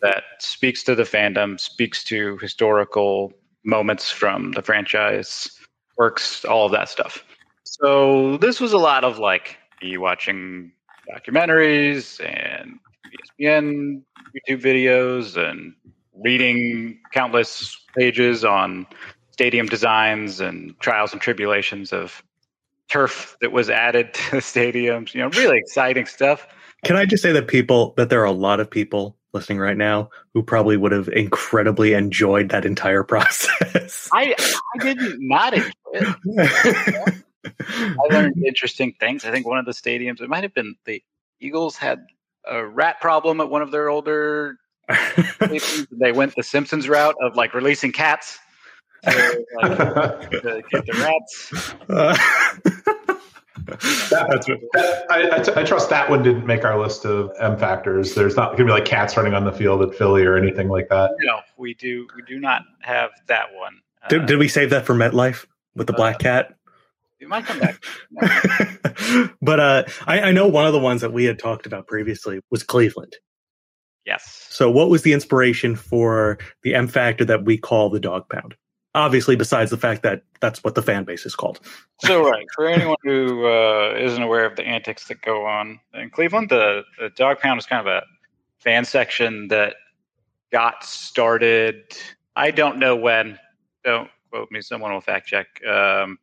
that 0.02 0.24
speaks 0.40 0.84
to 0.84 0.94
the 0.94 1.04
fandom, 1.04 1.57
speaks 1.57 2.04
to 2.04 2.38
historical 2.40 3.31
moments 3.63 4.12
from 4.12 4.52
the 4.52 4.62
franchise 4.62 5.57
works, 5.98 6.44
all 6.44 6.66
of 6.66 6.74
that 6.74 6.90
stuff. 6.90 7.24
So 7.63 8.36
this 8.40 8.60
was 8.60 8.74
a 8.74 8.78
lot 8.78 9.06
of 9.06 9.19
like 9.19 9.56
me 9.81 9.96
watching 9.98 10.74
documentaries 11.10 12.19
and 12.19 12.78
ESPN 13.40 14.01
YouTube 14.36 14.62
videos 14.62 15.38
and 15.38 15.75
reading 16.13 17.00
countless 17.13 17.82
pages 17.96 18.44
on 18.44 18.86
stadium 19.32 19.68
designs 19.68 20.41
and 20.41 20.77
trials 20.82 21.13
and 21.13 21.22
tribulations 21.22 21.94
of 21.94 22.22
turf 22.89 23.38
that 23.39 23.53
was 23.53 23.70
added 23.70 24.13
to 24.13 24.32
the 24.32 24.38
stadiums. 24.39 25.13
You 25.13 25.22
know, 25.22 25.29
really 25.29 25.58
exciting 25.58 26.06
stuff. 26.06 26.46
Can 26.86 26.96
I 26.96 27.06
just 27.06 27.24
say 27.24 27.32
that 27.32 27.48
people 27.48 27.96
that 27.98 28.10
there 28.10 28.22
are 28.22 28.25
a 28.25 28.32
lot 28.32 28.60
of 28.60 28.70
people 28.70 29.18
listening 29.34 29.58
right 29.58 29.75
now 29.75 30.12
who 30.36 30.44
probably 30.44 30.77
would 30.77 30.92
have 30.92 31.10
incredibly 31.10 31.94
enjoyed 31.94 32.50
that 32.50 32.63
entire 32.63 33.04
process. 33.13 34.08
I 34.13 34.36
I 34.75 34.94
did 34.94 35.20
not 35.20 35.54
enjoy 35.56 35.72
it. 35.94 37.24
I 37.68 38.13
learned 38.13 38.36
interesting 38.46 38.94
things. 39.00 39.25
I 39.25 39.32
think 39.32 39.48
one 39.48 39.58
of 39.58 39.65
the 39.65 39.72
stadiums, 39.72 40.22
it 40.22 40.30
might 40.30 40.44
have 40.44 40.54
been 40.54 40.75
the 40.86 41.04
Eagles 41.39 41.75
had 41.75 42.06
a 42.48 42.63
rat 42.63 43.01
problem 43.01 43.42
at 43.42 43.50
one 43.50 43.63
of 43.63 43.72
their 43.72 43.89
older 43.89 44.58
they 44.88 46.12
went 46.12 46.36
the 46.36 46.44
Simpsons 46.44 46.88
route 46.88 47.15
of 47.20 47.36
like 47.36 47.56
releasing 47.56 47.92
cats 47.92 48.38
to, 49.04 49.46
like, 49.62 50.30
to 50.30 50.63
get 50.70 50.86
the 50.86 50.94
rats. 51.89 52.86
That's 53.65 54.10
that, 54.10 55.05
I, 55.10 55.38
I, 55.38 55.39
t- 55.39 55.51
I 55.55 55.63
trust 55.63 55.89
that 55.89 56.10
one 56.10 56.24
didn't 56.24 56.45
make 56.45 56.63
our 56.63 56.79
list 56.79 57.05
of 57.05 57.31
M 57.39 57.57
factors. 57.57 58.15
There's 58.15 58.36
not 58.36 58.50
going 58.50 58.60
to 58.60 58.65
be 58.65 58.72
like 58.72 58.86
cats 58.86 59.17
running 59.17 59.34
on 59.34 59.43
the 59.43 59.51
field 59.51 59.81
at 59.81 59.95
Philly 59.95 60.24
or 60.24 60.38
anything 60.38 60.69
like 60.69 60.89
that. 60.89 61.12
No, 61.22 61.39
we 61.57 61.74
do. 61.74 62.07
We 62.15 62.22
do 62.24 62.39
not 62.39 62.63
have 62.81 63.12
that 63.27 63.53
one. 63.53 63.81
Did, 64.10 64.24
uh, 64.24 64.25
did 64.25 64.39
we 64.39 64.48
save 64.48 64.69
that 64.69 64.86
for 64.86 64.93
MetLife 64.93 65.45
with 65.75 65.88
the 65.88 65.93
uh, 65.93 65.98
black 65.98 66.19
cat? 66.19 66.53
It 67.19 67.27
might 67.27 67.45
come 67.45 67.60
back. 67.60 67.84
but 69.41 69.60
uh, 69.60 69.84
I, 70.05 70.22
I 70.22 70.31
know 70.31 70.48
one 70.48 70.65
of 70.65 70.74
the 70.74 70.79
ones 70.79 71.01
that 71.01 71.13
we 71.13 71.25
had 71.25 71.39
talked 71.39 71.65
about 71.65 71.88
previously 71.88 72.39
was 72.51 72.63
Cleveland. 72.63 73.15
Yes. 74.05 74.48
So, 74.50 74.69
what 74.69 74.89
was 74.89 75.01
the 75.01 75.13
inspiration 75.13 75.75
for 75.75 76.38
the 76.62 76.75
M 76.75 76.88
factor 76.88 77.25
that 77.25 77.43
we 77.43 77.57
call 77.57 77.89
the 77.89 78.00
dog 78.00 78.29
pound? 78.29 78.55
Obviously 78.96 79.36
besides 79.36 79.70
the 79.70 79.78
fact 79.78 80.02
that 80.04 80.24
that's 80.40 80.64
what 80.64 80.74
the 80.74 80.82
fan 80.82 81.04
base 81.04 81.25
is 81.25 81.36
called. 81.36 81.60
So 82.00 82.28
right. 82.28 82.46
For 82.56 82.68
anyone 82.68 82.96
who 83.04 83.46
uh, 83.46 83.94
not 84.00 84.22
aware 84.22 84.46
of 84.46 84.56
the 84.56 84.64
antics 84.64 85.08
that 85.10 85.22
go 85.22 85.46
on 85.46 85.80
in 85.94 86.10
cleveland 86.10 86.50
the, 86.50 86.84
the 86.98 87.10
dog 87.10 87.40
pound 87.40 87.60
is 87.60 87.66
kind 87.66 87.86
of 87.86 87.94
a 87.94 88.02
fan 88.60 88.86
section 88.86 89.50
that 89.50 89.75
got 90.52 90.84
started 90.84 91.96
i 92.36 92.52
don't 92.52 92.80
know 92.80 92.96
when. 92.96 93.38
Don't 93.84 94.10
quote 94.32 94.50
me 94.52 94.62
someone 94.62 94.92
will 94.92 95.02
fact 95.02 95.28
check. 95.28 95.48
Um, 95.66 96.18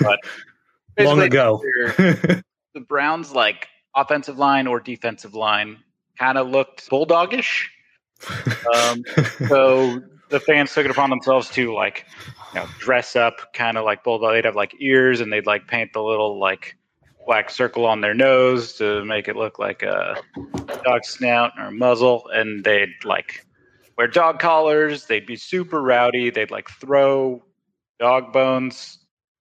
but 0.00 0.20
long 0.98 1.20
ago. 1.20 1.62
the 1.98 2.42
browns 2.86 3.32
like 3.32 3.68
offensive 3.94 4.38
line 4.38 4.66
or 4.66 4.80
defensive 4.80 5.34
line 5.34 5.78
kind 6.18 6.38
of 6.38 6.48
looked 6.48 6.88
bulldogish. 6.90 7.66
Um, 8.74 9.04
so 9.46 10.00
the 10.28 10.40
fans 10.40 10.72
took 10.72 10.84
it 10.84 10.90
upon 10.90 11.10
themselves 11.10 11.50
to 11.50 11.74
like 11.74 12.06
you 12.54 12.60
know 12.60 12.66
dress 12.78 13.16
up 13.16 13.52
kind 13.52 13.76
of 13.76 13.84
like 13.84 14.04
bulldog. 14.04 14.34
They'd 14.34 14.44
have 14.44 14.56
like 14.56 14.74
ears 14.80 15.20
and 15.20 15.32
they'd 15.32 15.46
like 15.46 15.68
paint 15.68 15.92
the 15.92 16.02
little 16.02 16.38
like 16.38 16.76
black 17.26 17.50
circle 17.50 17.84
on 17.84 18.00
their 18.00 18.14
nose 18.14 18.74
to 18.74 19.04
make 19.04 19.28
it 19.28 19.36
look 19.36 19.58
like 19.58 19.82
a 19.82 20.16
dog 20.84 21.04
snout 21.04 21.52
or 21.58 21.70
muzzle, 21.70 22.28
and 22.32 22.64
they'd 22.64 22.94
like 23.04 23.46
wear 23.98 24.06
dog 24.06 24.38
collars. 24.38 25.06
They'd 25.06 25.26
be 25.26 25.36
super 25.36 25.82
rowdy. 25.82 26.30
They'd 26.30 26.50
like 26.50 26.68
throw 26.68 27.42
dog 27.98 28.32
bones, 28.32 28.98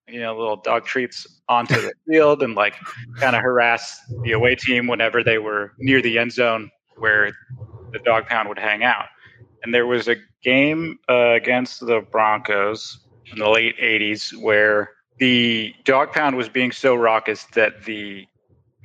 you 0.08 0.20
know, 0.20 0.38
little 0.38 0.58
dog 0.58 0.86
treats 0.86 1.28
onto 1.48 1.76
the 1.76 1.94
field 2.10 2.42
and 2.42 2.56
like 2.56 2.76
kind 3.18 3.36
of 3.36 3.42
harass 3.42 4.00
the 4.24 4.32
away 4.32 4.56
team 4.56 4.88
whenever 4.88 5.24
they 5.24 5.38
were 5.38 5.74
near 5.80 6.02
the 6.02 6.18
end 6.18 6.32
zone 6.32 6.72
where 6.98 7.32
the 7.92 8.00
dog 8.00 8.26
pound 8.26 8.50
would 8.50 8.60
hang 8.60 8.84
out. 8.84 9.06
And 9.66 9.74
there 9.74 9.88
was 9.88 10.08
a 10.08 10.16
game 10.44 11.00
uh, 11.10 11.32
against 11.32 11.80
the 11.80 12.06
Broncos 12.12 13.00
in 13.32 13.40
the 13.40 13.50
late 13.50 13.76
80s 13.80 14.40
where 14.40 14.92
the 15.18 15.74
dog 15.86 16.12
pound 16.12 16.38
was 16.38 16.48
being 16.48 16.72
so 16.72 16.94
raucous 16.94 17.46
that 17.56 17.84
the 17.84 18.28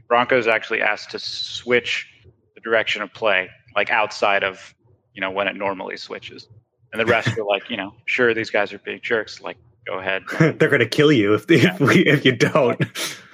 Broncos 0.09 0.47
actually 0.47 0.81
asked 0.81 1.11
to 1.11 1.19
switch 1.19 2.09
the 2.55 2.63
direction 2.63 3.03
of 3.03 3.13
play, 3.13 3.51
like 3.77 3.91
outside 3.91 4.43
of, 4.43 4.75
you 5.13 5.21
know, 5.21 5.31
when 5.31 5.49
it 5.49 5.55
normally 5.55 5.99
switches. 5.99 6.49
And 6.95 7.01
the 7.01 7.05
rest 7.05 7.37
were 7.37 7.45
like, 7.45 7.69
you 7.69 7.77
know, 7.77 7.93
sure, 8.07 8.33
these 8.33 8.49
guys 8.49 8.73
are 8.73 8.79
big 8.79 9.03
jerks. 9.03 9.43
Like, 9.43 9.59
go 9.87 9.99
ahead. 9.99 10.23
They're 10.39 10.71
going 10.71 10.81
to 10.81 10.89
kill 10.89 11.13
you 11.13 11.35
if, 11.35 11.47
they, 11.47 11.57
if, 11.57 11.79
we, 11.79 12.07
if 12.07 12.25
you 12.25 12.33
don't. 12.33 12.83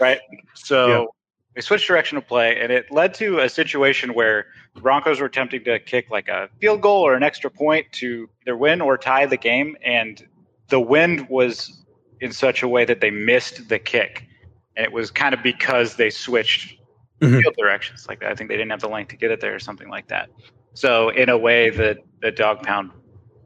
Right. 0.00 0.18
So 0.54 1.14
they 1.56 1.62
switched 1.62 1.88
direction 1.88 2.18
of 2.18 2.28
play, 2.28 2.60
and 2.60 2.70
it 2.70 2.92
led 2.92 3.14
to 3.14 3.38
a 3.38 3.48
situation 3.48 4.12
where 4.12 4.44
the 4.74 4.82
Broncos 4.82 5.20
were 5.20 5.26
attempting 5.26 5.64
to 5.64 5.78
kick 5.78 6.10
like 6.10 6.28
a 6.28 6.50
field 6.60 6.82
goal 6.82 7.00
or 7.00 7.14
an 7.14 7.22
extra 7.22 7.50
point 7.50 7.86
to 7.92 8.28
either 8.42 8.54
win 8.54 8.82
or 8.82 8.98
tie 8.98 9.24
the 9.24 9.38
game. 9.38 9.74
And 9.82 10.22
the 10.68 10.78
wind 10.78 11.30
was 11.30 11.82
in 12.20 12.30
such 12.30 12.62
a 12.62 12.68
way 12.68 12.84
that 12.84 13.00
they 13.00 13.10
missed 13.10 13.70
the 13.70 13.78
kick. 13.78 14.28
And 14.76 14.84
it 14.84 14.92
was 14.92 15.10
kind 15.10 15.32
of 15.32 15.42
because 15.42 15.96
they 15.96 16.10
switched 16.10 16.78
mm-hmm. 17.22 17.40
field 17.40 17.54
directions. 17.56 18.06
Like 18.06 18.20
that. 18.20 18.30
I 18.30 18.34
think 18.34 18.50
they 18.50 18.56
didn't 18.58 18.70
have 18.70 18.82
the 18.82 18.90
length 18.90 19.08
to 19.08 19.16
get 19.16 19.30
it 19.30 19.40
there 19.40 19.54
or 19.54 19.58
something 19.58 19.88
like 19.88 20.08
that. 20.08 20.28
So 20.74 21.08
in 21.08 21.30
a 21.30 21.38
way, 21.38 21.70
the 21.70 21.96
the 22.20 22.32
dog 22.32 22.64
pound 22.64 22.90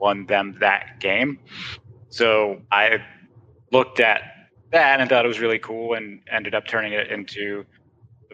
won 0.01 0.27
them 0.27 0.57
that 0.59 0.99
game. 0.99 1.39
So 2.09 2.61
I 2.73 3.05
looked 3.71 4.01
at 4.01 4.23
that 4.73 4.99
and 4.99 5.09
thought 5.09 5.25
it 5.25 5.29
was 5.29 5.39
really 5.39 5.61
cool 5.61 5.95
and 5.95 6.23
ended 6.29 6.57
up 6.57 6.67
turning 6.67 6.93
it 6.93 7.09
into 7.09 7.65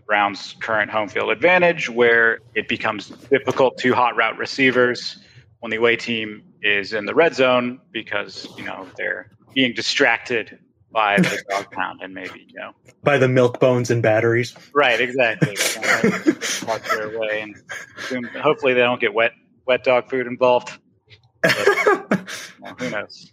Browns' 0.07 0.55
current 0.61 0.91
home 0.91 1.09
field 1.09 1.31
advantage, 1.31 1.91
where 1.91 2.39
it 2.55 2.69
becomes 2.69 3.09
difficult 3.09 3.77
to 3.79 3.93
hot 3.93 4.17
route 4.17 4.39
receivers 4.39 5.19
when 5.61 5.71
the 5.71 5.77
away 5.77 5.97
team 5.97 6.43
is 6.63 6.93
in 6.93 7.07
the 7.07 7.15
red 7.15 7.35
zone 7.35 7.81
because 7.93 8.49
you 8.57 8.65
know 8.65 8.87
they're 8.97 9.31
being 9.55 9.73
distracted 9.75 10.59
by 10.93 11.17
the 11.19 11.43
dog 11.51 11.71
pound 11.71 12.01
and 12.03 12.15
maybe 12.15 12.47
you 12.49 12.59
know 12.59 12.73
by 13.03 13.19
the 13.19 13.29
milk 13.29 13.61
bones 13.61 13.91
and 13.91 14.03
batteries. 14.03 14.55
Right, 14.75 15.01
exactly. 15.01 15.57
walk 16.67 16.83
their 16.85 17.19
way 17.19 17.55
and 18.13 18.27
hopefully 18.37 18.75
they 18.75 18.81
don't 18.81 19.01
get 19.01 19.13
wet 19.13 19.33
wet 19.67 19.85
dog 19.85 20.09
food 20.09 20.27
involved. 20.27 20.71
But, 21.43 22.29
who 22.79 22.91
knows? 22.91 23.33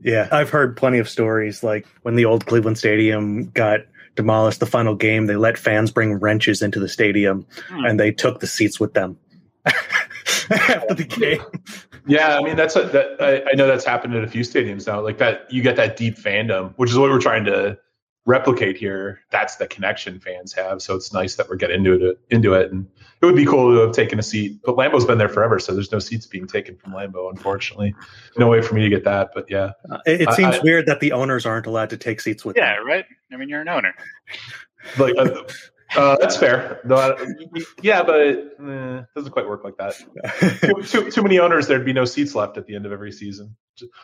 Yeah, 0.00 0.28
I've 0.30 0.50
heard 0.50 0.76
plenty 0.76 0.98
of 0.98 1.08
stories 1.08 1.62
like 1.62 1.86
when 2.02 2.16
the 2.16 2.26
old 2.26 2.46
Cleveland 2.46 2.78
Stadium 2.78 3.50
got 3.50 3.80
demolished 4.16 4.60
the 4.60 4.66
final 4.66 4.94
game, 4.94 5.26
they 5.26 5.36
let 5.36 5.56
fans 5.56 5.90
bring 5.90 6.14
wrenches 6.14 6.62
into 6.62 6.80
the 6.80 6.88
stadium 6.88 7.46
hmm. 7.68 7.84
and 7.84 8.00
they 8.00 8.10
took 8.10 8.40
the 8.40 8.46
seats 8.46 8.80
with 8.80 8.94
them 8.94 9.16
after 10.50 10.94
the 10.94 11.04
game. 11.04 11.42
Yeah, 12.06 12.38
I 12.38 12.42
mean 12.42 12.56
that's 12.56 12.76
a, 12.76 12.84
that 12.84 13.20
I, 13.20 13.50
I, 13.50 13.54
know 13.54 13.66
that's 13.66 13.84
happened 13.84 14.14
at 14.14 14.22
a 14.22 14.28
few 14.28 14.42
stadiums 14.42 14.86
now. 14.86 15.00
Like 15.00 15.18
that, 15.18 15.52
you 15.52 15.60
get 15.62 15.76
that 15.76 15.96
deep 15.96 16.16
fandom, 16.16 16.72
which 16.76 16.90
is 16.90 16.96
what 16.96 17.10
we're 17.10 17.20
trying 17.20 17.44
to 17.46 17.76
replicate 18.26 18.76
here. 18.76 19.20
That's 19.30 19.56
the 19.56 19.66
connection 19.66 20.20
fans 20.20 20.52
have. 20.52 20.82
So 20.82 20.94
it's 20.94 21.12
nice 21.12 21.36
that 21.36 21.48
we're 21.48 21.56
getting 21.56 21.86
into 21.86 22.10
it. 22.10 22.20
Into 22.30 22.54
it, 22.54 22.70
and 22.70 22.86
it 23.22 23.24
would 23.24 23.36
be 23.36 23.46
cool 23.46 23.72
to 23.74 23.80
have 23.80 23.92
taken 23.92 24.18
a 24.18 24.22
seat. 24.22 24.60
But 24.64 24.76
Lambeau's 24.76 25.06
been 25.06 25.16
there 25.16 25.28
forever, 25.28 25.58
so 25.58 25.72
there's 25.72 25.92
no 25.92 25.98
seats 25.98 26.26
being 26.26 26.46
taken 26.46 26.76
from 26.76 26.92
Lambeau, 26.92 27.30
Unfortunately, 27.30 27.94
no 28.36 28.48
way 28.48 28.60
for 28.60 28.74
me 28.74 28.82
to 28.82 28.90
get 28.90 29.04
that. 29.04 29.30
But 29.34 29.46
yeah, 29.48 29.72
uh, 29.90 29.98
it, 30.04 30.22
it, 30.22 30.32
seems 30.32 30.56
I, 30.56 30.60
weird 30.62 30.86
that 30.86 31.00
the 31.00 31.12
owners 31.12 31.46
aren't 31.46 31.66
allowed 31.66 31.90
to 31.90 31.96
take 31.96 32.20
seats 32.20 32.44
with. 32.44 32.56
Yeah, 32.56 32.76
them. 32.76 32.86
right. 32.86 33.06
I 33.32 33.36
mean, 33.36 33.48
you're 33.48 33.62
an 33.62 33.68
owner. 33.68 33.94
Like 34.98 35.14
uh, 35.16 35.42
uh, 35.94 36.16
that's 36.20 36.36
fair. 36.36 36.80
Yeah, 37.82 38.02
but 38.02 38.20
it 38.20 38.52
eh, 38.60 39.02
doesn't 39.14 39.32
quite 39.32 39.46
work 39.46 39.62
like 39.64 39.76
that. 39.76 39.94
too, 40.60 40.82
too, 40.82 41.10
too, 41.10 41.22
many 41.22 41.38
owners, 41.38 41.66
there'd 41.68 41.84
be 41.84 41.92
no 41.92 42.04
seats 42.04 42.34
left 42.34 42.56
at 42.56 42.66
the 42.66 42.74
end 42.74 42.86
of 42.86 42.92
every 42.92 43.12
season. 43.12 43.56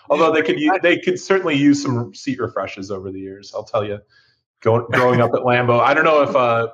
Although 0.09 0.33
they 0.33 0.43
could, 0.43 0.59
they 0.83 0.99
could 0.99 1.19
certainly 1.19 1.57
use 1.57 1.83
some 1.83 2.15
seat 2.15 2.39
refreshes 2.39 2.91
over 2.91 3.11
the 3.11 3.21
years. 3.21 3.53
I'll 3.55 3.65
tell 3.65 3.85
you. 3.85 4.01
Going, 4.61 4.87
growing 4.93 5.21
up 5.21 5.33
at 5.35 5.41
Lambeau, 5.41 5.81
I 5.81 5.93
don't 5.93 6.05
know 6.05 6.23
if 6.23 6.37
uh, 6.37 6.69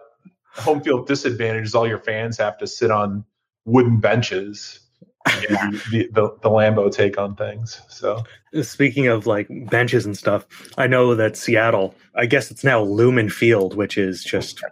home 0.53 0.83
field 0.83 1.07
disadvantage 1.07 1.65
is 1.65 1.75
all 1.75 1.89
your 1.89 1.99
fans 1.99 2.37
have 2.37 2.59
to 2.59 2.67
sit 2.67 2.91
on 2.91 3.25
wooden 3.65 4.01
benches. 4.01 4.81
The, 5.29 6.09
the, 6.13 6.37
the 6.43 6.51
Lambeau 6.51 6.93
take 6.93 7.19
on 7.19 7.37
things. 7.37 7.81
So 7.89 8.25
speaking 8.63 9.07
of 9.07 9.27
like 9.27 9.49
benches 9.71 10.07
and 10.07 10.17
stuff, 10.17 10.47
I 10.77 10.87
know 10.87 11.15
that 11.15 11.37
Seattle, 11.37 11.95
I 12.15 12.27
guess 12.27 12.51
it's 12.51 12.65
now 12.65 12.83
Lumen 12.83 13.31
Field, 13.31 13.77
which 13.77 13.99
is 13.99 14.23
just 14.25 14.63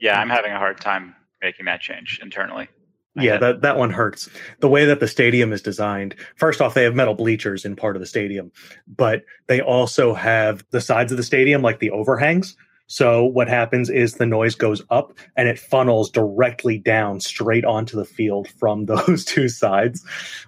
yeah, 0.00 0.18
I'm 0.18 0.28
having 0.28 0.52
a 0.52 0.58
hard 0.58 0.80
time 0.80 1.14
making 1.40 1.66
that 1.66 1.80
change 1.80 2.18
internally. 2.22 2.68
yeah, 3.14 3.36
that, 3.36 3.62
that 3.62 3.76
one 3.76 3.90
hurts. 3.90 4.28
The 4.60 4.68
way 4.68 4.84
that 4.86 5.00
the 5.00 5.08
stadium 5.08 5.52
is 5.52 5.62
designed, 5.62 6.14
first 6.36 6.60
off, 6.60 6.74
they 6.74 6.84
have 6.84 6.94
metal 6.94 7.14
bleachers 7.14 7.64
in 7.64 7.76
part 7.76 7.94
of 7.94 8.00
the 8.00 8.06
stadium, 8.06 8.50
but 8.86 9.22
they 9.48 9.60
also 9.60 10.14
have 10.14 10.64
the 10.70 10.80
sides 10.80 11.12
of 11.12 11.18
the 11.18 11.24
stadium, 11.24 11.62
like 11.62 11.78
the 11.78 11.90
overhangs. 11.90 12.56
So 12.86 13.24
what 13.24 13.48
happens 13.48 13.88
is 13.88 14.14
the 14.14 14.26
noise 14.26 14.54
goes 14.54 14.82
up 14.90 15.16
and 15.36 15.48
it 15.48 15.58
funnels 15.58 16.10
directly 16.10 16.78
down 16.78 17.20
straight 17.20 17.64
onto 17.64 17.96
the 17.96 18.04
field 18.04 18.48
from 18.48 18.84
those 18.86 19.24
two 19.24 19.48
sides, 19.48 20.04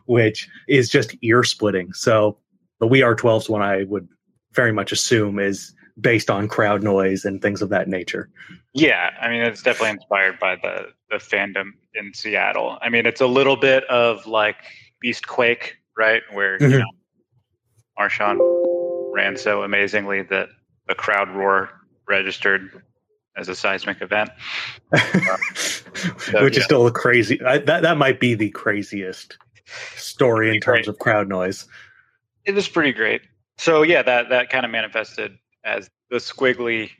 which 0.06 0.48
is 0.68 0.88
just 0.90 1.16
ear 1.22 1.42
splitting. 1.42 1.92
So 1.92 2.38
the 2.80 2.86
We 2.86 3.02
Are 3.02 3.16
12's 3.16 3.48
one 3.48 3.62
I 3.62 3.84
would 3.84 4.08
very 4.52 4.72
much 4.72 4.92
assume 4.92 5.38
is 5.38 5.74
based 6.00 6.30
on 6.30 6.48
crowd 6.48 6.82
noise 6.82 7.24
and 7.24 7.40
things 7.40 7.62
of 7.62 7.68
that 7.68 7.88
nature. 7.88 8.28
Yeah, 8.72 9.10
I 9.20 9.28
mean 9.28 9.42
it's 9.42 9.62
definitely 9.62 9.90
inspired 9.90 10.38
by 10.38 10.56
the 10.56 10.88
the 11.10 11.16
fandom 11.16 11.70
in 11.94 12.12
Seattle. 12.14 12.78
I 12.82 12.88
mean 12.88 13.06
it's 13.06 13.20
a 13.20 13.26
little 13.26 13.56
bit 13.56 13.84
of 13.84 14.26
like 14.26 14.56
Beast 15.00 15.26
Quake, 15.26 15.76
right? 15.96 16.22
Where 16.32 16.58
mm-hmm. 16.58 16.72
you 16.72 16.78
know 16.80 16.90
Marshawn 17.98 18.38
ran 19.14 19.36
so 19.36 19.62
amazingly 19.62 20.22
that 20.22 20.48
the 20.88 20.94
crowd 20.94 21.30
roar 21.30 21.70
registered 22.08 22.82
as 23.36 23.48
a 23.48 23.54
seismic 23.54 24.00
event, 24.00 24.30
uh, 24.92 24.98
so, 25.54 26.44
which 26.44 26.54
yeah. 26.54 26.60
is 26.60 26.64
still 26.64 26.86
a 26.86 26.92
crazy. 26.92 27.42
I, 27.42 27.58
that 27.58 27.82
that 27.82 27.96
might 27.96 28.20
be 28.20 28.34
the 28.34 28.50
craziest 28.50 29.38
story 29.96 30.54
in 30.54 30.60
terms 30.60 30.86
great. 30.86 30.88
of 30.88 30.98
crowd 30.98 31.28
noise. 31.28 31.66
It 32.44 32.56
is 32.56 32.68
pretty 32.68 32.92
great. 32.92 33.22
So 33.58 33.82
yeah, 33.82 34.02
that 34.02 34.30
that 34.30 34.50
kind 34.50 34.64
of 34.64 34.70
manifested 34.70 35.38
as 35.64 35.88
the 36.10 36.16
squiggly 36.16 36.90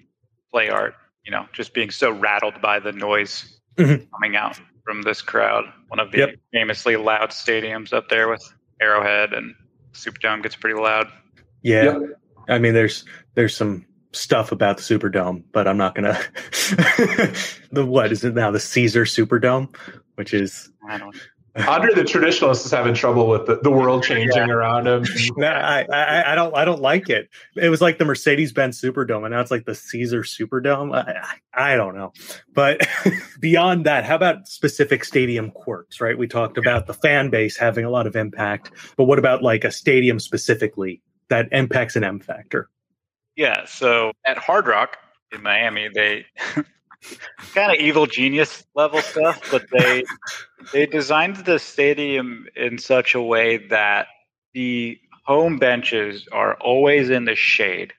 play 0.52 0.68
art, 0.70 0.94
you 1.24 1.30
know, 1.30 1.46
just 1.52 1.74
being 1.74 1.90
so 1.90 2.10
rattled 2.10 2.60
by 2.60 2.80
the 2.80 2.92
noise 2.92 3.60
mm-hmm. 3.76 4.04
coming 4.12 4.36
out 4.36 4.58
from 4.84 5.02
this 5.02 5.22
crowd. 5.22 5.64
One 5.88 6.00
of 6.00 6.12
the 6.12 6.18
yep. 6.18 6.34
famously 6.52 6.96
loud 6.96 7.30
stadiums 7.30 7.92
up 7.92 8.08
there 8.08 8.28
with 8.28 8.42
Arrowhead 8.80 9.32
and 9.32 9.54
Superdome 9.92 10.42
gets 10.42 10.56
pretty 10.56 10.78
loud. 10.78 11.08
Yeah. 11.62 11.84
Yep. 11.84 12.20
I 12.48 12.58
mean 12.58 12.74
there's 12.74 13.04
there's 13.34 13.56
some 13.56 13.86
stuff 14.14 14.52
about 14.52 14.78
the 14.78 14.82
Superdome, 14.82 15.44
but 15.52 15.68
I'm 15.68 15.76
not 15.76 15.94
gonna 15.94 16.18
the 17.72 17.84
what 17.86 18.12
is 18.12 18.24
it 18.24 18.34
now? 18.34 18.50
The 18.50 18.60
Caesar 18.60 19.04
Superdome, 19.04 19.74
which 20.16 20.32
is 20.32 20.70
I 20.88 20.98
don't 20.98 21.16
Andre, 21.68 21.94
the 21.94 22.02
traditionalist, 22.02 22.64
is 22.64 22.72
having 22.72 22.94
trouble 22.94 23.28
with 23.28 23.46
the, 23.46 23.60
the 23.62 23.70
world 23.70 24.02
changing 24.02 24.48
yeah. 24.48 24.52
around 24.52 24.88
him. 24.88 25.04
I, 25.40 25.86
I, 25.88 26.32
I, 26.32 26.34
don't, 26.34 26.56
I 26.56 26.64
don't 26.64 26.82
like 26.82 27.08
it. 27.08 27.28
It 27.54 27.68
was 27.68 27.80
like 27.80 27.98
the 27.98 28.04
Mercedes 28.04 28.52
Benz 28.52 28.80
Superdome, 28.80 29.22
and 29.22 29.30
now 29.30 29.40
it's 29.40 29.52
like 29.52 29.64
the 29.64 29.74
Caesar 29.76 30.22
Superdome. 30.22 30.92
I, 30.92 31.22
I 31.52 31.76
don't 31.76 31.94
know, 31.94 32.12
but 32.52 32.84
beyond 33.40 33.86
that, 33.86 34.04
how 34.04 34.16
about 34.16 34.48
specific 34.48 35.04
stadium 35.04 35.52
quirks? 35.52 36.00
Right, 36.00 36.18
we 36.18 36.26
talked 36.26 36.58
about 36.58 36.88
the 36.88 36.94
fan 36.94 37.30
base 37.30 37.56
having 37.56 37.84
a 37.84 37.90
lot 37.90 38.08
of 38.08 38.16
impact, 38.16 38.72
but 38.96 39.04
what 39.04 39.20
about 39.20 39.44
like 39.44 39.62
a 39.62 39.70
stadium 39.70 40.18
specifically 40.18 41.02
that 41.28 41.48
impacts 41.52 41.94
an 41.94 42.02
M 42.02 42.18
factor? 42.18 42.68
Yeah, 43.36 43.66
so 43.66 44.12
at 44.24 44.38
Hard 44.38 44.66
Rock 44.66 44.96
in 45.32 45.42
Miami, 45.42 45.88
they 45.92 46.26
kind 47.54 47.72
of 47.72 47.78
evil 47.78 48.06
genius 48.06 48.64
level 48.74 49.00
stuff, 49.00 49.50
but 49.50 49.64
they 49.70 50.04
they 50.72 50.86
designed 50.86 51.36
the 51.36 51.58
stadium 51.58 52.46
in 52.56 52.78
such 52.78 53.14
a 53.14 53.20
way 53.20 53.66
that 53.68 54.06
the 54.52 54.98
home 55.24 55.58
benches 55.58 56.28
are 56.30 56.54
always 56.54 57.10
in 57.10 57.24
the 57.24 57.34
shade 57.34 57.92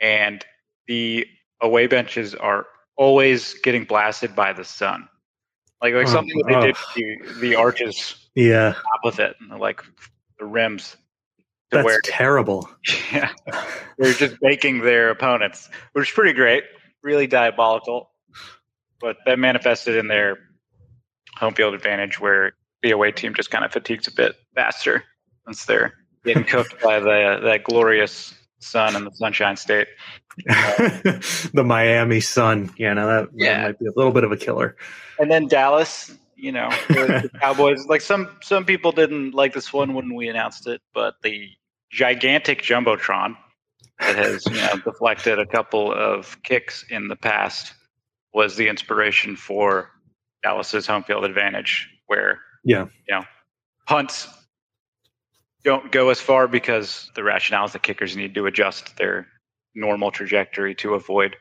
and 0.00 0.44
the 0.86 1.26
away 1.60 1.86
benches 1.86 2.34
are 2.34 2.66
always 2.96 3.54
getting 3.54 3.84
blasted 3.84 4.34
by 4.34 4.52
the 4.52 4.64
sun. 4.64 5.08
Like 5.82 5.94
like 5.94 6.06
oh, 6.06 6.10
something 6.10 6.36
that 6.38 6.48
they 6.48 6.54
oh. 6.54 6.60
did 6.62 6.76
the, 6.94 7.40
the 7.40 7.54
arches 7.56 8.14
Yeah, 8.34 8.72
top 8.72 9.00
of 9.04 9.20
it, 9.20 9.36
and 9.40 9.60
like 9.60 9.82
the 10.38 10.46
rims. 10.46 10.96
That's 11.70 11.84
where, 11.84 12.00
terrible. 12.02 12.68
Yeah, 13.12 13.32
they're 13.98 14.12
just 14.12 14.36
baking 14.40 14.80
their 14.80 15.10
opponents, 15.10 15.68
which 15.92 16.08
is 16.08 16.14
pretty 16.14 16.32
great. 16.32 16.64
Really 17.02 17.26
diabolical, 17.26 18.10
but 19.00 19.16
that 19.26 19.38
manifested 19.38 19.96
in 19.96 20.08
their 20.08 20.38
home 21.36 21.54
field 21.54 21.74
advantage, 21.74 22.20
where 22.20 22.52
the 22.82 22.90
away 22.90 23.12
team 23.12 23.34
just 23.34 23.50
kind 23.50 23.64
of 23.64 23.72
fatigues 23.72 24.06
a 24.08 24.12
bit 24.12 24.34
faster 24.54 25.04
since 25.46 25.64
they're 25.64 25.94
getting 26.24 26.44
cooked 26.52 26.80
by 26.82 27.00
the 27.00 27.40
that 27.44 27.64
glorious 27.64 28.34
sun 28.58 28.96
in 28.96 29.04
the 29.04 29.12
Sunshine 29.12 29.56
State. 29.56 29.88
the 30.46 31.64
Miami 31.64 32.20
Sun. 32.20 32.72
Yeah, 32.76 32.92
no, 32.92 33.06
that, 33.06 33.28
yeah. 33.34 33.54
that 33.54 33.66
might 33.66 33.78
be 33.78 33.86
a 33.86 33.92
little 33.96 34.12
bit 34.12 34.24
of 34.24 34.32
a 34.32 34.36
killer. 34.36 34.76
And 35.18 35.30
then 35.30 35.46
Dallas, 35.46 36.12
you 36.34 36.52
know, 36.52 36.68
the 36.88 37.30
Cowboys. 37.40 37.86
Like 37.86 38.02
some 38.02 38.28
some 38.42 38.64
people 38.64 38.92
didn't 38.92 39.32
like 39.32 39.54
this 39.54 39.72
one 39.72 39.94
when 39.94 40.14
we 40.14 40.28
announced 40.28 40.66
it, 40.66 40.82
but 40.92 41.14
the 41.22 41.48
gigantic 41.90 42.62
jumbotron 42.62 43.36
that 44.00 44.16
has 44.16 44.46
you 44.46 44.56
know 44.56 44.76
deflected 44.84 45.38
a 45.38 45.46
couple 45.46 45.92
of 45.92 46.42
kicks 46.42 46.84
in 46.90 47.08
the 47.08 47.16
past 47.16 47.72
was 48.32 48.56
the 48.56 48.68
inspiration 48.68 49.36
for 49.36 49.90
Dallas's 50.42 50.86
home 50.86 51.02
field 51.02 51.24
advantage, 51.24 51.88
where 52.06 52.40
yeah, 52.64 52.86
you 53.08 53.14
know, 53.14 53.24
punts 53.86 54.28
don't 55.64 55.90
go 55.90 56.10
as 56.10 56.20
far 56.20 56.46
because 56.46 57.10
the 57.14 57.24
rationale 57.24 57.64
is 57.64 57.72
the 57.72 57.78
kickers 57.78 58.16
need 58.16 58.34
to 58.34 58.46
adjust 58.46 58.96
their 58.96 59.26
normal 59.74 60.10
trajectory 60.10 60.74
to 60.76 60.94
avoid 60.94 61.36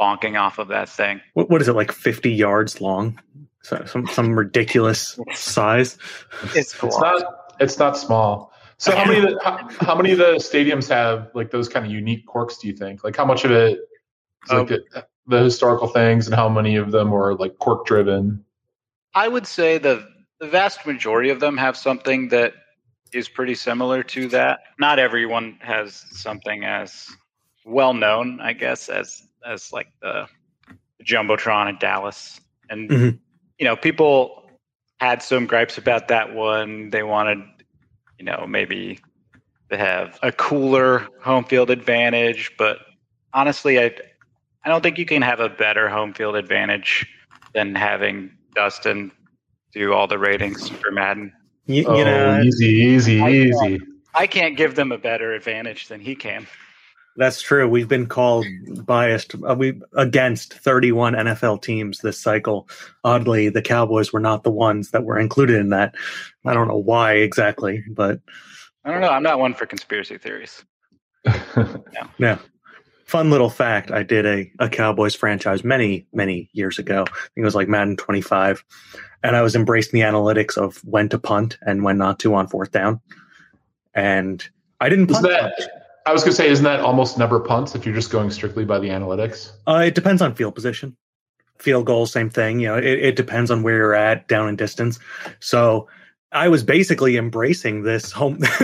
bonking 0.00 0.38
off 0.38 0.58
of 0.58 0.68
that 0.68 0.88
thing. 0.88 1.20
What, 1.34 1.50
what 1.50 1.60
is 1.60 1.68
it 1.68 1.74
like? 1.74 1.92
Fifty 1.92 2.32
yards 2.32 2.80
long? 2.80 3.20
So, 3.62 3.84
some 3.84 4.06
some 4.06 4.36
ridiculous 4.36 5.18
size. 5.34 5.98
It's, 6.54 6.82
it's 6.82 6.98
not. 6.98 7.54
It's 7.60 7.78
not 7.78 7.96
small. 7.96 8.52
So 8.78 8.94
how 8.94 9.04
many 9.04 9.20
the, 9.20 9.40
how, 9.42 9.68
how, 9.80 9.94
many 9.96 10.12
of 10.12 10.18
the 10.18 10.34
stadiums 10.34 10.88
have 10.88 11.30
like 11.34 11.50
those 11.50 11.68
kind 11.68 11.84
of 11.84 11.90
unique 11.90 12.26
quirks? 12.26 12.58
Do 12.58 12.68
you 12.68 12.74
think? 12.74 13.02
Like 13.02 13.16
how 13.16 13.24
much 13.24 13.44
of 13.44 13.50
it 13.50 13.80
is 14.44 14.50
like 14.50 14.58
um, 14.60 14.66
the, 14.66 15.06
the 15.26 15.42
historical 15.42 15.88
things, 15.88 16.26
and 16.26 16.34
how 16.34 16.48
many 16.48 16.76
of 16.76 16.92
them 16.92 17.12
are 17.12 17.34
like 17.34 17.58
quirk 17.58 17.86
driven? 17.86 18.44
I 19.14 19.26
would 19.26 19.46
say 19.46 19.78
the 19.78 20.06
the 20.38 20.46
vast 20.46 20.86
majority 20.86 21.30
of 21.30 21.40
them 21.40 21.56
have 21.56 21.76
something 21.76 22.28
that 22.28 22.54
is 23.12 23.28
pretty 23.28 23.54
similar 23.54 24.02
to 24.04 24.28
that. 24.28 24.60
Not 24.78 24.98
everyone 24.98 25.58
has 25.60 26.04
something 26.12 26.64
as 26.64 27.08
well 27.64 27.94
known, 27.94 28.40
I 28.40 28.52
guess, 28.52 28.88
as 28.88 29.22
as 29.44 29.72
like 29.72 29.88
the, 30.00 30.26
the 30.98 31.04
jumbotron 31.04 31.68
in 31.68 31.78
Dallas, 31.78 32.40
and 32.70 32.88
mm-hmm. 32.88 33.16
you 33.58 33.64
know, 33.64 33.76
people 33.76 34.50
had 35.00 35.22
some 35.22 35.46
gripes 35.46 35.78
about 35.78 36.08
that 36.08 36.34
one. 36.34 36.90
They 36.90 37.02
wanted, 37.02 37.38
you 38.18 38.24
know, 38.24 38.46
maybe 38.48 38.98
they 39.68 39.76
have 39.76 40.18
a 40.22 40.32
cooler 40.32 41.06
home 41.20 41.44
field 41.44 41.70
advantage, 41.70 42.52
but 42.58 42.78
honestly, 43.32 43.78
I 43.78 43.94
I 44.64 44.68
don't 44.68 44.82
think 44.82 44.98
you 44.98 45.06
can 45.06 45.22
have 45.22 45.40
a 45.40 45.48
better 45.48 45.88
home 45.88 46.12
field 46.12 46.36
advantage 46.36 47.06
than 47.54 47.74
having 47.74 48.30
Dustin 48.54 49.12
do 49.72 49.92
all 49.92 50.06
the 50.06 50.18
ratings 50.18 50.68
for 50.68 50.90
Madden. 50.90 51.32
You, 51.66 51.84
oh, 51.86 52.02
know, 52.02 52.40
easy, 52.42 52.66
easy, 52.66 53.20
I 53.20 53.30
easy. 53.30 53.78
Can't, 53.78 53.82
I 54.14 54.26
can't 54.26 54.56
give 54.56 54.74
them 54.74 54.90
a 54.90 54.98
better 54.98 55.34
advantage 55.34 55.88
than 55.88 56.00
he 56.00 56.14
can. 56.14 56.46
That's 57.18 57.42
true. 57.42 57.68
We've 57.68 57.88
been 57.88 58.06
called 58.06 58.46
biased. 58.84 59.34
Uh, 59.34 59.54
we 59.54 59.80
against 59.96 60.54
31 60.54 61.14
NFL 61.14 61.62
teams 61.62 61.98
this 61.98 62.20
cycle. 62.20 62.68
Oddly, 63.04 63.48
the 63.48 63.62
Cowboys 63.62 64.12
were 64.12 64.20
not 64.20 64.44
the 64.44 64.50
ones 64.50 64.92
that 64.92 65.04
were 65.04 65.18
included 65.18 65.56
in 65.56 65.70
that. 65.70 65.94
I 66.46 66.54
don't 66.54 66.68
know 66.68 66.78
why 66.78 67.14
exactly, 67.14 67.84
but 67.90 68.20
I 68.84 68.92
don't 68.92 69.00
know. 69.00 69.10
I'm 69.10 69.22
not 69.22 69.40
one 69.40 69.54
for 69.54 69.66
conspiracy 69.66 70.16
theories. 70.16 70.64
no. 71.26 71.84
Yeah. 72.18 72.38
Fun 73.04 73.30
little 73.30 73.50
fact: 73.50 73.90
I 73.90 74.02
did 74.02 74.24
a 74.24 74.50
a 74.60 74.68
Cowboys 74.68 75.14
franchise 75.14 75.64
many 75.64 76.06
many 76.12 76.48
years 76.52 76.78
ago. 76.78 77.04
I 77.06 77.12
think 77.12 77.38
it 77.38 77.44
was 77.44 77.54
like 77.54 77.68
Madden 77.68 77.96
25 77.96 78.64
and 79.22 79.36
I 79.36 79.42
was 79.42 79.56
embracing 79.56 79.98
the 79.98 80.06
analytics 80.06 80.56
of 80.56 80.78
when 80.84 81.08
to 81.08 81.18
punt 81.18 81.58
and 81.62 81.82
when 81.82 81.98
not 81.98 82.18
to 82.20 82.34
on 82.34 82.48
fourth 82.48 82.70
down. 82.70 83.00
And 83.94 84.46
I 84.80 84.88
didn't 84.88 85.08
punt. 85.08 85.26
That, 85.26 85.87
I 86.08 86.12
was 86.12 86.22
going 86.22 86.32
to 86.32 86.36
say, 86.36 86.48
isn't 86.48 86.64
that 86.64 86.80
almost 86.80 87.18
never 87.18 87.38
punts 87.38 87.74
if 87.74 87.84
you're 87.84 87.94
just 87.94 88.10
going 88.10 88.30
strictly 88.30 88.64
by 88.64 88.78
the 88.78 88.88
analytics? 88.88 89.52
Uh, 89.66 89.82
it 89.84 89.94
depends 89.94 90.22
on 90.22 90.34
field 90.34 90.54
position. 90.54 90.96
Field 91.58 91.84
goal, 91.84 92.06
same 92.06 92.30
thing. 92.30 92.60
You 92.60 92.68
know, 92.68 92.78
it, 92.78 92.84
it 92.84 93.16
depends 93.16 93.50
on 93.50 93.62
where 93.62 93.76
you're 93.76 93.94
at, 93.94 94.26
down 94.26 94.48
in 94.48 94.56
distance. 94.56 94.98
So 95.40 95.86
I 96.32 96.48
was 96.48 96.62
basically 96.62 97.18
embracing 97.18 97.82
this 97.82 98.10
home, 98.10 98.38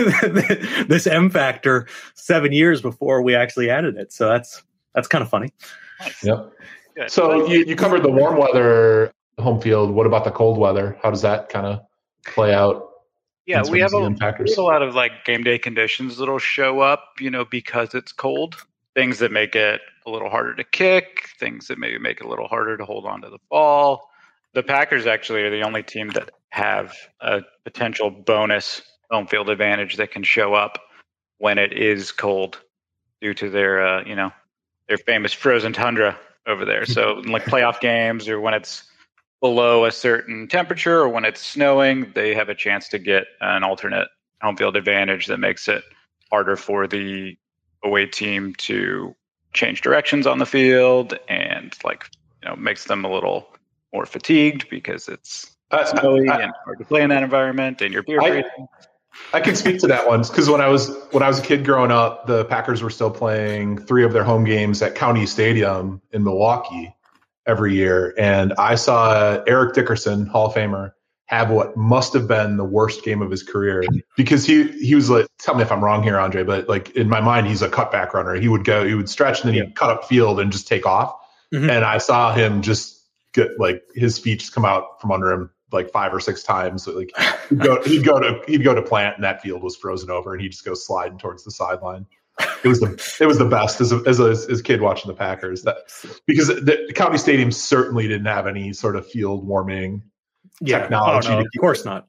this 0.87 1.05
M 1.05 1.29
factor 1.29 1.85
seven 2.15 2.51
years 2.51 2.81
before 2.81 3.21
we 3.21 3.35
actually 3.35 3.69
added 3.69 3.95
it. 3.95 4.11
So 4.11 4.27
that's 4.27 4.63
that's 4.95 5.07
kind 5.07 5.21
of 5.21 5.29
funny. 5.29 5.51
Yep. 6.23 6.51
So 7.07 7.45
you, 7.45 7.63
you 7.63 7.75
covered 7.75 8.01
the 8.01 8.09
warm 8.09 8.37
weather 8.37 9.11
home 9.37 9.61
field. 9.61 9.91
What 9.91 10.07
about 10.07 10.23
the 10.23 10.31
cold 10.31 10.57
weather? 10.57 10.97
How 11.03 11.11
does 11.11 11.21
that 11.21 11.49
kind 11.49 11.67
of 11.67 11.81
play 12.25 12.55
out? 12.55 12.89
Yeah, 13.45 13.61
we 13.69 13.79
have, 13.79 13.93
a, 13.93 13.99
we 13.99 14.15
have 14.21 14.57
a 14.57 14.61
lot 14.61 14.81
of 14.81 14.95
like 14.95 15.23
game 15.23 15.43
day 15.43 15.59
conditions 15.59 16.17
that'll 16.17 16.39
show 16.39 16.79
up, 16.79 17.13
you 17.19 17.29
know, 17.29 17.45
because 17.45 17.93
it's 17.93 18.11
cold. 18.11 18.55
Things 18.95 19.19
that 19.19 19.31
make 19.31 19.55
it 19.55 19.81
a 20.05 20.09
little 20.09 20.29
harder 20.29 20.55
to 20.55 20.63
kick, 20.63 21.29
things 21.39 21.67
that 21.67 21.77
maybe 21.77 21.99
make 21.99 22.21
it 22.21 22.25
a 22.25 22.29
little 22.29 22.47
harder 22.47 22.77
to 22.77 22.85
hold 22.85 23.05
on 23.05 23.21
to 23.21 23.29
the 23.29 23.39
ball. 23.49 24.09
The 24.53 24.63
Packers 24.63 25.05
actually 25.05 25.41
are 25.43 25.51
the 25.51 25.61
only 25.61 25.83
team 25.83 26.09
that 26.09 26.31
have 26.49 26.95
a 27.19 27.41
potential 27.65 28.09
bonus 28.09 28.81
home 29.11 29.27
field 29.27 29.49
advantage 29.49 29.97
that 29.97 30.11
can 30.11 30.23
show 30.23 30.53
up 30.53 30.79
when 31.37 31.57
it 31.57 31.73
is 31.73 32.11
cold 32.11 32.61
due 33.21 33.33
to 33.33 33.49
their, 33.49 33.85
uh, 33.85 34.03
you 34.05 34.15
know, 34.15 34.31
their 34.87 34.97
famous 34.97 35.33
frozen 35.33 35.73
tundra 35.73 36.17
over 36.47 36.65
there. 36.65 36.85
So, 36.85 37.21
like 37.25 37.43
playoff 37.43 37.79
games 37.79 38.29
or 38.29 38.39
when 38.39 38.53
it's 38.53 38.83
below 39.45 39.85
a 39.85 39.91
certain 39.91 40.47
temperature 40.47 41.01
or 41.01 41.07
when 41.07 41.23
it's 41.23 41.39
snowing, 41.39 42.11
they 42.15 42.33
have 42.33 42.49
a 42.49 42.55
chance 42.55 42.89
to 42.89 42.97
get 42.97 43.25
an 43.41 43.63
alternate 43.63 44.07
home 44.41 44.57
field 44.57 44.75
advantage 44.75 45.27
that 45.27 45.37
makes 45.37 45.67
it 45.67 45.83
harder 46.31 46.55
for 46.55 46.87
the 46.87 47.37
away 47.83 48.07
team 48.07 48.55
to 48.55 49.15
change 49.53 49.81
directions 49.81 50.25
on 50.25 50.39
the 50.39 50.47
field 50.47 51.15
and 51.29 51.75
like 51.83 52.09
you 52.41 52.49
know 52.49 52.55
makes 52.55 52.85
them 52.85 53.05
a 53.05 53.11
little 53.11 53.47
more 53.93 54.07
fatigued 54.07 54.67
because 54.67 55.07
it's 55.07 55.55
snowy 55.85 56.27
I, 56.27 56.41
and 56.41 56.53
hard 56.65 56.79
to 56.79 56.85
play 56.85 57.03
in 57.03 57.11
that 57.11 57.21
environment 57.21 57.83
and 57.83 57.93
you're 57.93 58.01
beer 58.01 58.19
I, 58.19 58.43
I 59.31 59.41
can 59.41 59.55
speak 59.55 59.79
to 59.81 59.87
that 59.87 60.07
one 60.07 60.23
because 60.23 60.49
when 60.49 60.59
I 60.59 60.69
was 60.69 60.89
when 61.11 61.21
I 61.21 61.27
was 61.27 61.37
a 61.37 61.43
kid 61.43 61.63
growing 61.63 61.91
up, 61.91 62.25
the 62.25 62.45
Packers 62.45 62.81
were 62.81 62.89
still 62.89 63.11
playing 63.11 63.77
three 63.77 64.03
of 64.03 64.11
their 64.11 64.23
home 64.23 64.43
games 64.43 64.81
at 64.81 64.95
County 64.95 65.27
Stadium 65.27 66.01
in 66.11 66.23
Milwaukee, 66.23 66.94
every 67.47 67.75
year. 67.75 68.13
And 68.17 68.53
I 68.53 68.75
saw 68.75 69.43
Eric 69.47 69.73
Dickerson, 69.73 70.25
Hall 70.25 70.47
of 70.47 70.53
Famer, 70.53 70.91
have 71.27 71.49
what 71.49 71.75
must 71.75 72.13
have 72.13 72.27
been 72.27 72.57
the 72.57 72.63
worst 72.63 73.03
game 73.03 73.21
of 73.21 73.31
his 73.31 73.41
career 73.41 73.83
because 74.15 74.45
he 74.45 74.67
he 74.73 74.93
was 74.93 75.09
like, 75.09 75.27
tell 75.39 75.55
me 75.55 75.63
if 75.63 75.71
I'm 75.71 75.83
wrong 75.83 76.03
here, 76.03 76.19
Andre, 76.19 76.43
but 76.43 76.69
like 76.69 76.91
in 76.91 77.09
my 77.09 77.19
mind, 77.19 77.47
he's 77.47 77.63
a 77.63 77.69
cutback 77.69 78.13
runner. 78.13 78.35
He 78.35 78.47
would 78.47 78.63
go, 78.63 78.85
he 78.85 78.93
would 78.93 79.09
stretch 79.09 79.41
and 79.41 79.47
then 79.47 79.63
he'd 79.63 79.75
cut 79.75 79.89
up 79.89 80.05
field 80.05 80.39
and 80.39 80.51
just 80.51 80.67
take 80.67 80.85
off. 80.85 81.15
Mm-hmm. 81.51 81.69
And 81.69 81.83
I 81.83 81.97
saw 81.97 82.33
him 82.33 82.61
just 82.61 83.03
get 83.33 83.59
like 83.59 83.83
his 83.95 84.19
feet 84.19 84.39
just 84.39 84.53
come 84.53 84.65
out 84.65 85.01
from 85.01 85.11
under 85.11 85.31
him 85.31 85.49
like 85.71 85.89
five 85.89 86.13
or 86.13 86.19
six 86.19 86.43
times. 86.43 86.83
So 86.83 86.91
like 86.91 87.11
he'd 87.49 87.59
go, 87.59 87.81
he'd 87.83 88.05
go 88.05 88.19
to 88.19 88.41
he'd 88.45 88.63
go 88.63 88.75
to 88.75 88.83
plant 88.83 89.15
and 89.15 89.23
that 89.23 89.41
field 89.41 89.63
was 89.63 89.75
frozen 89.75 90.11
over 90.11 90.33
and 90.33 90.41
he'd 90.41 90.51
just 90.51 90.63
go 90.63 90.75
sliding 90.75 91.17
towards 91.17 91.43
the 91.43 91.51
sideline 91.51 92.05
it 92.63 92.67
was 92.67 92.79
the 92.79 93.17
it 93.21 93.27
was 93.27 93.37
the 93.37 93.45
best 93.45 93.79
as 93.81 93.91
a, 93.91 94.01
as 94.05 94.19
a, 94.19 94.29
as 94.29 94.59
a 94.59 94.63
kid 94.63 94.81
watching 94.81 95.07
the 95.09 95.15
Packers 95.15 95.63
that 95.63 95.77
because 96.25 96.47
the, 96.47 96.85
the 96.87 96.93
county 96.93 97.17
stadium 97.17 97.51
certainly 97.51 98.07
didn't 98.07 98.25
have 98.25 98.47
any 98.47 98.73
sort 98.73 98.95
of 98.95 99.07
field 99.07 99.45
warming 99.45 100.03
yeah. 100.61 100.79
technology. 100.79 101.29
Oh, 101.29 101.35
no, 101.35 101.41
of 101.41 101.47
course 101.59 101.85
not. 101.85 102.07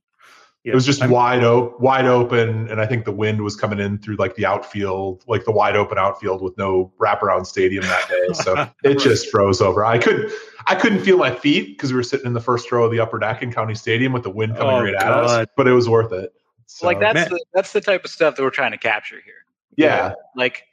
Yeah. 0.64 0.72
It 0.72 0.74
was 0.74 0.84
just 0.84 1.00
I'm, 1.00 1.10
wide 1.10 1.44
open, 1.44 1.80
wide 1.80 2.06
open, 2.06 2.68
and 2.68 2.80
I 2.80 2.86
think 2.86 3.04
the 3.04 3.12
wind 3.12 3.40
was 3.40 3.54
coming 3.54 3.78
in 3.78 3.98
through 3.98 4.16
like 4.16 4.34
the 4.34 4.46
outfield, 4.46 5.22
like 5.28 5.44
the 5.44 5.52
wide 5.52 5.76
open 5.76 5.96
outfield 5.96 6.42
with 6.42 6.58
no 6.58 6.92
wraparound 6.98 7.46
stadium 7.46 7.84
that 7.84 8.08
day. 8.08 8.32
So 8.32 8.68
it 8.82 8.98
just 8.98 9.30
froze 9.30 9.60
over. 9.60 9.84
I 9.84 9.98
couldn't, 9.98 10.32
I 10.66 10.74
couldn't 10.74 11.04
feel 11.04 11.18
my 11.18 11.32
feet 11.32 11.76
because 11.76 11.92
we 11.92 11.96
were 11.96 12.02
sitting 12.02 12.26
in 12.26 12.32
the 12.32 12.40
first 12.40 12.72
row 12.72 12.84
of 12.84 12.90
the 12.90 12.98
upper 12.98 13.20
deck 13.20 13.42
in 13.42 13.52
County 13.52 13.76
Stadium 13.76 14.12
with 14.12 14.24
the 14.24 14.30
wind 14.30 14.56
coming 14.56 14.74
oh, 14.74 14.82
right 14.82 14.94
God. 14.94 15.02
at 15.02 15.12
us. 15.12 15.46
But 15.56 15.68
it 15.68 15.72
was 15.72 15.88
worth 15.88 16.12
it. 16.12 16.32
So, 16.66 16.86
like 16.86 16.98
that's 16.98 17.30
the, 17.30 17.44
that's 17.54 17.72
the 17.72 17.80
type 17.80 18.04
of 18.04 18.10
stuff 18.10 18.34
that 18.34 18.42
we're 18.42 18.50
trying 18.50 18.72
to 18.72 18.78
capture 18.78 19.20
here. 19.24 19.45
Yeah. 19.76 20.14
Like, 20.34 20.64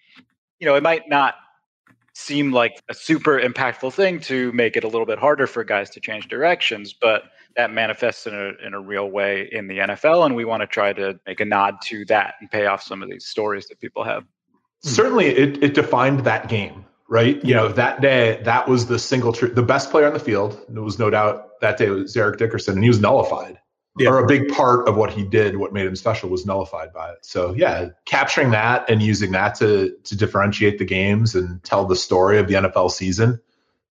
you 0.59 0.67
know, 0.67 0.75
it 0.75 0.83
might 0.83 1.09
not 1.09 1.35
seem 2.13 2.51
like 2.51 2.81
a 2.89 2.93
super 2.93 3.39
impactful 3.39 3.93
thing 3.93 4.19
to 4.21 4.51
make 4.51 4.77
it 4.77 4.83
a 4.83 4.87
little 4.87 5.05
bit 5.05 5.19
harder 5.19 5.47
for 5.47 5.63
guys 5.63 5.89
to 5.91 5.99
change 5.99 6.27
directions, 6.27 6.93
but 6.93 7.23
that 7.55 7.71
manifests 7.71 8.25
in 8.27 8.33
a 8.33 8.65
in 8.65 8.73
a 8.73 8.79
real 8.79 9.09
way 9.09 9.47
in 9.51 9.67
the 9.67 9.79
NFL, 9.79 10.25
and 10.25 10.35
we 10.35 10.45
want 10.45 10.61
to 10.61 10.67
try 10.67 10.93
to 10.93 11.19
make 11.25 11.39
a 11.39 11.45
nod 11.45 11.75
to 11.85 12.05
that 12.05 12.35
and 12.39 12.49
pay 12.49 12.65
off 12.65 12.81
some 12.81 13.03
of 13.03 13.09
these 13.09 13.25
stories 13.25 13.67
that 13.67 13.79
people 13.79 14.03
have. 14.03 14.23
Mm-hmm. 14.23 14.89
Certainly, 14.89 15.25
it, 15.27 15.63
it 15.63 15.73
defined 15.73 16.21
that 16.21 16.49
game, 16.49 16.85
right? 17.09 17.43
You 17.43 17.53
know, 17.53 17.69
that 17.69 18.01
day 18.01 18.41
that 18.43 18.67
was 18.67 18.87
the 18.87 18.99
single 18.99 19.33
tr- 19.33 19.47
the 19.47 19.63
best 19.63 19.91
player 19.91 20.07
on 20.07 20.13
the 20.13 20.19
field. 20.19 20.59
It 20.69 20.79
was 20.79 20.99
no 20.99 21.09
doubt 21.09 21.59
that 21.61 21.77
day 21.77 21.89
was 21.89 22.15
Eric 22.15 22.37
Dickerson, 22.37 22.75
and 22.75 22.83
he 22.83 22.89
was 22.89 22.99
nullified. 22.99 23.59
Yeah. 23.97 24.09
or 24.09 24.19
a 24.19 24.27
big 24.27 24.49
part 24.49 24.87
of 24.87 24.95
what 24.95 25.11
he 25.11 25.23
did, 25.23 25.57
what 25.57 25.73
made 25.73 25.85
him 25.85 25.95
special, 25.95 26.29
was 26.29 26.45
nullified 26.45 26.91
by 26.93 27.11
it. 27.11 27.19
So 27.21 27.53
yeah, 27.53 27.89
capturing 28.05 28.51
that 28.51 28.89
and 28.89 29.01
using 29.01 29.31
that 29.31 29.55
to 29.55 29.95
to 30.03 30.17
differentiate 30.17 30.79
the 30.79 30.85
games 30.85 31.35
and 31.35 31.63
tell 31.63 31.85
the 31.85 31.95
story 31.95 32.39
of 32.39 32.47
the 32.47 32.55
NFL 32.55 32.91
season, 32.91 33.39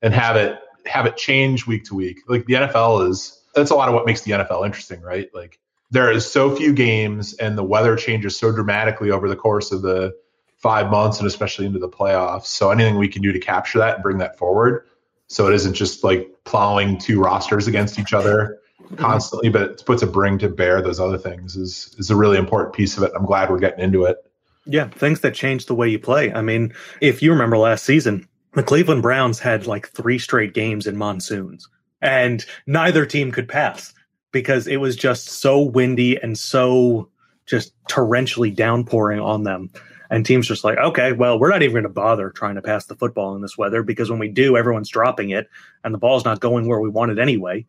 and 0.01 0.13
have 0.13 0.37
it 0.37 0.59
have 0.87 1.07
it 1.07 1.17
change 1.17 1.67
week 1.67 1.85
to 1.85 1.95
week. 1.95 2.21
Like 2.27 2.47
the 2.47 2.55
NFL 2.55 3.09
is 3.11 3.41
that's 3.55 3.71
a 3.71 3.75
lot 3.75 3.89
of 3.89 3.95
what 3.95 4.07
makes 4.07 4.23
the 4.23 4.33
NFL 4.33 4.67
interesting, 4.67 5.01
right? 5.01 5.29
Like 5.33 5.61
there 5.91 6.11
is 6.11 6.31
so 6.31 6.55
few 6.57 6.73
games, 6.73 7.35
and 7.35 7.57
the 7.57 7.65
weather 7.65 7.97
changes 7.97 8.37
so 8.37 8.51
dramatically 8.51 9.11
over 9.11 9.29
the 9.29 9.37
course 9.37 9.71
of 9.71 9.83
the 9.83 10.15
five 10.57 10.91
months, 10.91 11.19
and 11.19 11.27
especially 11.27 11.67
into 11.67 11.79
the 11.79 11.89
playoffs. 11.89 12.47
So 12.47 12.71
anything 12.71 12.97
we 12.97 13.09
can 13.09 13.23
do 13.23 13.33
to 13.33 13.41
capture 13.41 13.79
that 13.79 13.95
and 13.95 14.03
bring 14.03 14.19
that 14.19 14.37
forward, 14.37 14.85
so 15.29 15.47
it 15.47 15.55
isn't 15.55 15.75
just 15.75 16.03
like 16.03 16.29
plowing 16.43 16.99
two 16.99 17.21
rosters 17.21 17.69
against 17.69 18.01
each 18.01 18.13
other 18.13 18.59
constantly, 18.97 19.49
but 19.49 19.85
puts 19.85 20.03
a 20.03 20.07
bring 20.07 20.39
to 20.39 20.49
bear 20.49 20.83
those 20.83 21.01
other 21.01 21.19
things 21.19 21.57
is 21.57 21.95
is 21.99 22.11
a 22.11 22.17
really 22.17 22.39
important 22.39 22.75
piece 22.75 22.97
of 22.97 23.03
it. 23.03 23.13
I'm 23.17 23.27
glad 23.27 23.51
we're 23.51 23.59
getting 23.59 23.85
into 23.85 24.05
it. 24.05 24.19
Yeah, 24.67 24.89
things 24.89 25.21
that 25.21 25.35
change 25.35 25.67
the 25.67 25.75
way 25.75 25.89
you 25.89 25.99
play. 25.99 26.33
I 26.33 26.41
mean, 26.41 26.73
if 27.01 27.23
you 27.23 27.33
remember 27.33 27.59
last 27.59 27.85
season, 27.85 28.29
the 28.55 28.63
Cleveland 28.63 29.03
Browns 29.03 29.39
had 29.39 29.67
like 29.67 29.89
three 29.89 30.19
straight 30.19 30.55
games 30.55 30.87
in 30.87 30.97
monsoons, 30.97 31.69
and 32.01 32.45
neither 32.67 33.07
team 33.07 33.33
could 33.33 33.49
pass 33.49 33.93
because 34.33 34.67
it 34.67 34.79
was 34.79 34.97
just 34.97 35.29
so 35.29 35.61
windy 35.61 36.21
and 36.21 36.39
so 36.39 37.09
just 37.47 37.73
torrentially 37.85 38.55
downpouring 38.55 39.21
on 39.21 39.45
them. 39.45 39.71
And 40.11 40.27
teams 40.27 40.47
just 40.47 40.65
like, 40.65 40.77
okay, 40.77 41.13
well, 41.13 41.39
we're 41.39 41.49
not 41.49 41.63
even 41.63 41.73
going 41.73 41.83
to 41.85 41.89
bother 41.89 42.31
trying 42.31 42.57
to 42.57 42.63
pass 42.63 42.85
the 42.85 42.95
football 42.95 43.35
in 43.35 43.41
this 43.41 43.57
weather 43.57 43.83
because 43.83 44.11
when 44.11 44.19
we 44.19 44.29
do, 44.29 44.59
everyone's 44.59 44.91
dropping 44.91 45.31
it 45.31 45.49
and 45.85 45.95
the 45.95 45.99
ball's 45.99 46.25
not 46.25 46.41
going 46.41 46.67
where 46.67 46.81
we 46.81 46.91
want 46.91 47.11
it 47.11 47.19
anyway. 47.19 47.65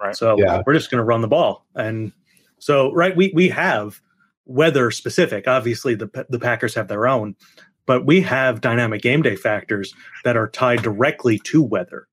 Right. 0.00 0.16
So 0.16 0.36
yeah. 0.38 0.62
we're 0.66 0.74
just 0.74 0.90
going 0.90 0.98
to 0.98 1.04
run 1.04 1.22
the 1.22 1.28
ball. 1.28 1.66
And 1.74 2.12
so, 2.58 2.92
right, 2.92 3.16
we, 3.16 3.32
we 3.34 3.48
have 3.48 4.00
weather 4.46 4.90
specific. 4.90 5.48
Obviously, 5.48 5.94
the, 5.94 6.26
the 6.28 6.38
Packers 6.38 6.74
have 6.74 6.88
their 6.88 7.06
own, 7.06 7.34
but 7.86 8.06
we 8.06 8.20
have 8.20 8.60
dynamic 8.60 9.02
game 9.02 9.22
day 9.22 9.36
factors 9.36 9.94
that 10.24 10.36
are 10.36 10.48
tied 10.48 10.82
directly 10.82 11.38
to 11.40 11.62
weather. 11.62 12.06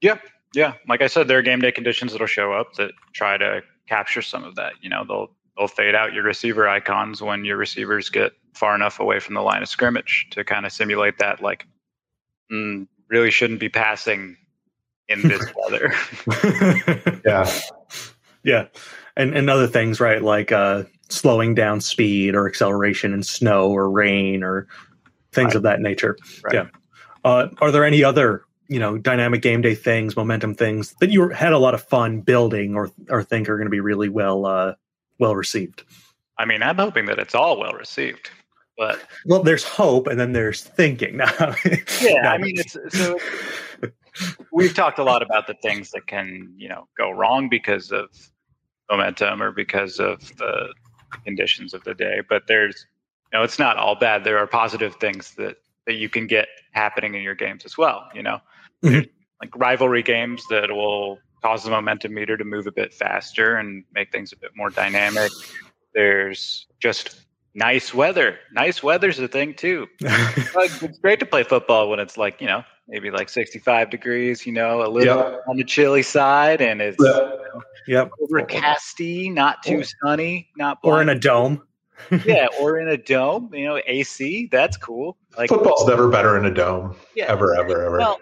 Yeah. 0.00 0.18
Yeah. 0.54 0.74
Like 0.88 1.02
I 1.02 1.08
said, 1.08 1.28
there 1.28 1.38
are 1.38 1.42
game 1.42 1.60
day 1.60 1.72
conditions 1.72 2.12
that'll 2.12 2.26
show 2.26 2.52
up 2.52 2.74
that 2.74 2.92
try 3.12 3.36
to 3.36 3.62
capture 3.88 4.22
some 4.22 4.44
of 4.44 4.54
that. 4.54 4.74
You 4.80 4.88
know, 4.88 5.04
they'll, 5.06 5.30
they'll 5.56 5.68
fade 5.68 5.94
out 5.94 6.12
your 6.12 6.22
receiver 6.22 6.68
icons 6.68 7.20
when 7.20 7.44
your 7.44 7.56
receivers 7.56 8.08
get 8.10 8.32
far 8.54 8.74
enough 8.74 9.00
away 9.00 9.18
from 9.20 9.34
the 9.34 9.42
line 9.42 9.62
of 9.62 9.68
scrimmage 9.68 10.26
to 10.30 10.44
kind 10.44 10.66
of 10.66 10.72
simulate 10.72 11.18
that, 11.18 11.42
like, 11.42 11.66
mm, 12.50 12.86
really 13.08 13.30
shouldn't 13.30 13.60
be 13.60 13.68
passing 13.68 14.36
in 15.08 15.22
this 15.28 15.44
weather. 15.56 15.92
yeah. 17.24 17.50
Yeah. 18.44 18.66
And, 19.16 19.36
and 19.36 19.50
other 19.50 19.66
things, 19.66 20.00
right? 20.00 20.22
Like 20.22 20.52
uh, 20.52 20.84
slowing 21.08 21.54
down 21.54 21.80
speed 21.80 22.34
or 22.34 22.48
acceleration 22.48 23.12
in 23.12 23.22
snow 23.22 23.70
or 23.70 23.90
rain 23.90 24.42
or 24.42 24.68
things 25.32 25.48
right. 25.48 25.56
of 25.56 25.62
that 25.62 25.80
nature. 25.80 26.16
Right. 26.42 26.54
Yeah. 26.54 26.66
Uh, 27.24 27.48
are 27.60 27.70
there 27.70 27.84
any 27.84 28.04
other, 28.04 28.44
you 28.68 28.78
know, 28.78 28.98
dynamic 28.98 29.42
game 29.42 29.60
day 29.60 29.74
things, 29.74 30.16
momentum 30.16 30.54
things 30.54 30.94
that 31.00 31.10
you 31.10 31.28
had 31.30 31.52
a 31.52 31.58
lot 31.58 31.74
of 31.74 31.82
fun 31.82 32.20
building 32.20 32.74
or 32.74 32.90
or 33.08 33.22
think 33.22 33.48
are 33.48 33.56
going 33.56 33.66
to 33.66 33.70
be 33.70 33.80
really 33.80 34.08
well 34.08 34.46
uh, 34.46 34.74
well 35.18 35.34
received? 35.34 35.82
I 36.38 36.44
mean, 36.44 36.62
I'm 36.62 36.76
hoping 36.76 37.06
that 37.06 37.18
it's 37.18 37.34
all 37.34 37.58
well 37.58 37.72
received. 37.72 38.30
But 38.76 39.02
well, 39.26 39.42
there's 39.42 39.64
hope, 39.64 40.06
and 40.06 40.20
then 40.20 40.32
there's 40.32 40.62
thinking. 40.62 41.18
yeah, 42.00 42.30
I 42.30 42.38
mean, 42.38 42.54
it's 42.56 42.76
so 42.96 43.18
we've 44.52 44.74
talked 44.74 44.98
a 44.98 45.04
lot 45.04 45.22
about 45.22 45.46
the 45.46 45.54
things 45.54 45.90
that 45.90 46.06
can 46.06 46.52
you 46.56 46.68
know 46.68 46.88
go 46.96 47.10
wrong 47.10 47.48
because 47.48 47.90
of 47.90 48.08
momentum 48.90 49.42
or 49.42 49.52
because 49.52 49.98
of 49.98 50.20
the 50.36 50.72
conditions 51.24 51.74
of 51.74 51.82
the 51.84 51.94
day 51.94 52.20
but 52.28 52.42
there's 52.46 52.86
you 53.32 53.38
know 53.38 53.44
it's 53.44 53.58
not 53.58 53.76
all 53.76 53.94
bad 53.94 54.24
there 54.24 54.38
are 54.38 54.46
positive 54.46 54.94
things 54.96 55.34
that 55.34 55.56
that 55.86 55.94
you 55.94 56.08
can 56.08 56.26
get 56.26 56.48
happening 56.72 57.14
in 57.14 57.22
your 57.22 57.34
games 57.34 57.64
as 57.64 57.78
well 57.78 58.08
you 58.14 58.22
know 58.22 58.38
mm-hmm. 58.84 59.00
like 59.40 59.56
rivalry 59.56 60.02
games 60.02 60.42
that 60.50 60.70
will 60.70 61.18
cause 61.42 61.64
the 61.64 61.70
momentum 61.70 62.12
meter 62.12 62.36
to 62.36 62.44
move 62.44 62.66
a 62.66 62.72
bit 62.72 62.92
faster 62.92 63.56
and 63.56 63.84
make 63.94 64.10
things 64.10 64.32
a 64.32 64.36
bit 64.36 64.50
more 64.54 64.70
dynamic 64.70 65.30
there's 65.94 66.66
just 66.80 67.24
nice 67.54 67.92
weather. 67.92 68.38
Nice 68.52 68.82
weather's 68.82 69.18
a 69.18 69.28
thing 69.28 69.54
too. 69.54 69.88
it's 70.00 70.98
great 70.98 71.20
to 71.20 71.26
play 71.26 71.42
football 71.42 71.90
when 71.90 71.98
it's 71.98 72.16
like, 72.16 72.40
you 72.40 72.46
know, 72.46 72.62
maybe 72.88 73.10
like 73.10 73.28
65 73.28 73.90
degrees, 73.90 74.46
you 74.46 74.52
know, 74.52 74.82
a 74.82 74.88
little 74.88 75.16
yep. 75.16 75.42
on 75.46 75.56
the 75.56 75.64
chilly 75.64 76.02
side 76.02 76.60
and 76.60 76.80
it's 76.80 76.96
yep. 77.02 77.38
You 77.86 77.94
know, 77.94 78.00
yep. 78.02 78.10
overcasty, 78.22 79.32
not 79.32 79.62
too 79.62 79.84
sunny, 80.02 80.48
not 80.56 80.82
blind. 80.82 80.98
or 80.98 81.02
in 81.02 81.08
a 81.08 81.18
dome. 81.18 81.62
yeah, 82.24 82.46
or 82.60 82.78
in 82.78 82.88
a 82.88 82.96
dome, 82.96 83.50
you 83.52 83.64
know, 83.64 83.80
AC, 83.86 84.48
that's 84.52 84.76
cool. 84.76 85.16
Like 85.36 85.48
football's 85.48 85.86
never 85.86 86.08
better 86.08 86.38
in 86.38 86.44
a 86.44 86.54
dome. 86.54 86.94
Yeah. 87.14 87.26
Ever, 87.26 87.54
ever, 87.56 87.84
ever. 87.84 87.98
Well, 87.98 88.20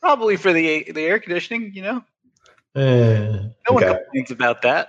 probably 0.00 0.36
for 0.36 0.52
the 0.52 0.90
the 0.92 1.02
air 1.02 1.18
conditioning, 1.18 1.72
you 1.74 1.82
know. 1.82 2.04
Eh, 2.74 3.48
no 3.68 3.74
one 3.74 3.82
complains 3.82 4.30
about 4.30 4.60
that. 4.62 4.88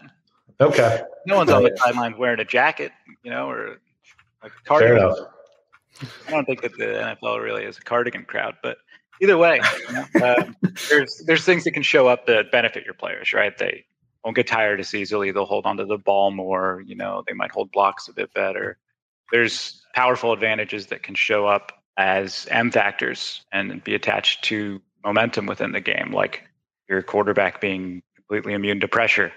Okay. 0.60 1.02
No 1.26 1.38
one's 1.38 1.50
on 1.50 1.64
the 1.64 1.78
sideline 1.78 2.18
wearing 2.18 2.40
a 2.40 2.46
jacket, 2.46 2.92
you 3.24 3.32
know, 3.32 3.50
or 3.50 3.80
a 4.42 4.50
cardigan. 4.66 5.16
I 6.28 6.32
don't 6.32 6.46
think 6.46 6.62
that 6.62 6.78
the 6.78 6.86
NFL 7.22 7.42
really 7.44 7.64
is 7.64 7.78
a 7.78 7.82
cardigan 7.82 8.26
crowd, 8.26 8.56
but 8.62 8.78
either 9.22 9.38
way, 9.38 9.60
um, 10.24 10.56
there's 10.90 11.24
there's 11.26 11.44
things 11.44 11.64
that 11.64 11.72
can 11.72 11.84
show 11.84 12.08
up 12.08 12.26
that 12.28 12.52
benefit 12.52 12.86
your 12.86 12.94
players, 12.94 13.34
right? 13.34 13.58
They 13.58 13.86
won't 14.24 14.36
get 14.36 14.48
tired 14.48 14.80
as 14.80 14.94
easily. 14.94 15.32
They'll 15.32 15.46
hold 15.46 15.66
onto 15.66 15.86
the 15.86 15.98
ball 15.98 16.32
more. 16.32 16.84
You 16.86 16.96
know, 16.96 17.24
they 17.28 17.34
might 17.34 17.52
hold 17.52 17.72
blocks 17.72 18.08
a 18.08 18.14
bit 18.14 18.34
better. 18.34 18.78
There's 19.32 19.82
powerful 19.94 20.34
advantages 20.34 20.88
that 20.88 21.04
can 21.04 21.16
show 21.16 21.46
up 21.46 21.72
as 21.98 22.48
M 22.50 22.72
factors 22.72 23.44
and 23.52 23.84
be 23.84 23.96
attached 23.96 24.44
to 24.46 24.82
momentum 25.04 25.46
within 25.46 25.72
the 25.72 25.82
game, 25.82 26.12
like 26.12 26.44
your 26.88 27.02
quarterback 27.02 27.60
being 27.60 28.02
completely 28.16 28.54
immune 28.54 28.80
to 28.82 28.88
pressure. 28.88 29.32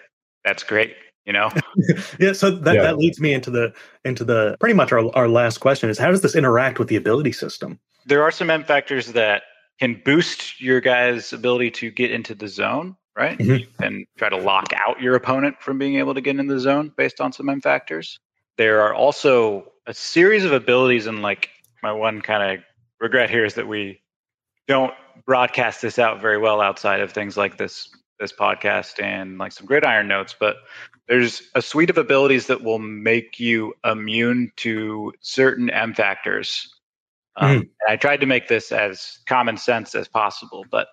That's 0.44 0.62
great 0.62 0.94
you 1.26 1.32
know 1.32 1.50
yeah 2.18 2.32
so 2.32 2.50
that, 2.50 2.74
yeah. 2.74 2.82
that 2.82 2.98
leads 2.98 3.20
me 3.20 3.32
into 3.32 3.50
the 3.50 3.72
into 4.04 4.24
the 4.24 4.56
pretty 4.60 4.74
much 4.74 4.92
our, 4.92 5.14
our 5.16 5.28
last 5.28 5.58
question 5.58 5.90
is 5.90 5.98
how 5.98 6.10
does 6.10 6.22
this 6.22 6.34
interact 6.34 6.78
with 6.78 6.88
the 6.88 6.96
ability 6.96 7.32
system 7.32 7.78
there 8.06 8.22
are 8.22 8.30
some 8.30 8.50
m 8.50 8.64
factors 8.64 9.12
that 9.12 9.42
can 9.78 10.00
boost 10.04 10.60
your 10.60 10.80
guy's 10.80 11.32
ability 11.32 11.70
to 11.70 11.90
get 11.90 12.10
into 12.10 12.34
the 12.34 12.48
zone 12.48 12.96
right 13.16 13.38
mm-hmm. 13.38 13.82
and 13.82 14.06
try 14.16 14.28
to 14.28 14.36
lock 14.36 14.72
out 14.74 15.00
your 15.00 15.14
opponent 15.14 15.56
from 15.60 15.78
being 15.78 15.96
able 15.96 16.14
to 16.14 16.20
get 16.20 16.38
in 16.38 16.46
the 16.46 16.60
zone 16.60 16.92
based 16.96 17.20
on 17.20 17.32
some 17.32 17.48
m 17.48 17.60
factors 17.60 18.18
there 18.56 18.82
are 18.82 18.94
also 18.94 19.72
a 19.86 19.94
series 19.94 20.44
of 20.44 20.52
abilities 20.52 21.06
and 21.06 21.22
like 21.22 21.50
my 21.82 21.92
one 21.92 22.20
kind 22.20 22.58
of 22.58 22.64
regret 23.00 23.30
here 23.30 23.44
is 23.44 23.54
that 23.54 23.66
we 23.66 24.00
don't 24.68 24.92
broadcast 25.26 25.82
this 25.82 25.98
out 25.98 26.20
very 26.20 26.38
well 26.38 26.60
outside 26.60 27.00
of 27.00 27.12
things 27.12 27.36
like 27.36 27.56
this 27.56 27.88
this 28.20 28.32
podcast 28.32 29.02
and 29.02 29.38
like 29.38 29.52
some 29.52 29.66
gridiron 29.66 30.06
notes 30.06 30.34
but 30.38 30.56
there's 31.10 31.42
a 31.56 31.60
suite 31.60 31.90
of 31.90 31.98
abilities 31.98 32.46
that 32.46 32.62
will 32.62 32.78
make 32.78 33.40
you 33.40 33.74
immune 33.84 34.52
to 34.54 35.12
certain 35.20 35.68
M 35.68 35.92
factors. 35.92 36.72
Um, 37.34 37.62
mm. 37.62 37.68
I 37.88 37.96
tried 37.96 38.20
to 38.20 38.26
make 38.26 38.46
this 38.46 38.70
as 38.70 39.18
common 39.26 39.56
sense 39.56 39.96
as 39.96 40.06
possible, 40.06 40.64
but 40.70 40.86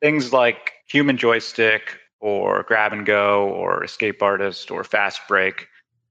things 0.00 0.32
like 0.32 0.74
human 0.86 1.16
joystick 1.16 1.98
or 2.20 2.62
grab 2.62 2.92
and 2.92 3.04
go 3.04 3.48
or 3.48 3.82
escape 3.82 4.22
artist 4.22 4.70
or 4.70 4.84
fast 4.84 5.22
break 5.26 5.66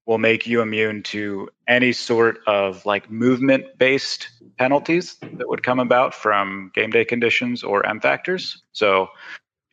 will 0.06 0.18
make 0.18 0.46
you 0.46 0.62
immune 0.62 1.02
to 1.02 1.48
any 1.66 1.94
sort 1.94 2.40
of 2.46 2.86
like 2.86 3.10
movement 3.10 3.66
based 3.78 4.28
penalties 4.58 5.16
that 5.22 5.48
would 5.48 5.64
come 5.64 5.80
about 5.80 6.14
from 6.14 6.70
game 6.76 6.90
day 6.90 7.06
conditions 7.06 7.64
or 7.64 7.86
M 7.86 8.02
factors. 8.02 8.62
So, 8.74 9.08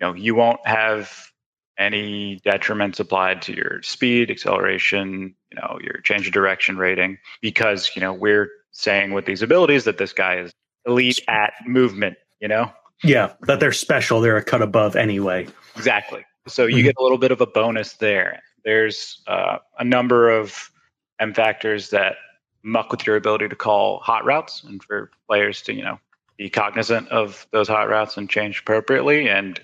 you 0.01 0.07
know, 0.07 0.15
you 0.15 0.35
won't 0.35 0.65
have 0.67 1.31
any 1.79 2.41
detriments 2.45 3.01
applied 3.01 3.43
to 3.43 3.55
your 3.55 3.83
speed, 3.83 4.31
acceleration, 4.31 5.35
you 5.51 5.61
know, 5.61 5.79
your 5.83 6.01
change 6.03 6.27
of 6.27 6.33
direction 6.33 6.77
rating, 6.77 7.19
because, 7.41 7.91
you 7.95 8.01
know, 8.01 8.13
we're 8.13 8.51
saying 8.73 9.13
with 9.13 9.25
these 9.25 9.43
abilities 9.43 9.85
that 9.85 9.99
this 9.99 10.13
guy 10.13 10.39
is 10.39 10.53
elite 10.87 11.21
at 11.29 11.53
movement, 11.67 12.17
you 12.41 12.49
know? 12.49 12.71
Yeah, 13.03 13.33
that 13.43 13.61
they're 13.61 13.73
special. 13.73 14.21
They're 14.21 14.37
a 14.37 14.45
cut 14.45 14.63
above 14.63 14.95
anyway. 14.95 15.47
Exactly. 15.77 16.25
So 16.47 16.67
you 16.67 16.77
mm-hmm. 16.77 16.85
get 16.85 16.97
a 16.99 17.03
little 17.03 17.19
bit 17.19 17.33
of 17.33 17.41
a 17.41 17.47
bonus 17.47 17.95
there. 17.95 18.43
There's 18.65 19.23
uh, 19.27 19.59
a 19.79 19.85
number 19.85 20.31
of 20.31 20.71
M 21.19 21.33
factors 21.33 21.91
that 21.91 22.17
muck 22.63 22.91
with 22.91 23.07
your 23.07 23.17
ability 23.17 23.49
to 23.49 23.57
call 23.57 24.01
hot 24.01 24.25
routes 24.27 24.63
and 24.65 24.83
for 24.83 25.11
players 25.27 25.63
to, 25.63 25.73
you 25.73 25.83
know, 25.83 25.99
be 26.37 26.51
cognizant 26.51 27.09
of 27.09 27.47
those 27.53 27.69
hot 27.69 27.89
routes 27.89 28.19
and 28.19 28.29
change 28.29 28.61
appropriately. 28.61 29.29
And 29.29 29.59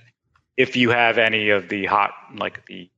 if 0.56 0.76
you 0.76 0.90
have 0.90 1.18
any 1.18 1.50
of 1.50 1.68
the 1.68 1.86
hot, 1.86 2.12
like 2.34 2.64
the 2.66 2.90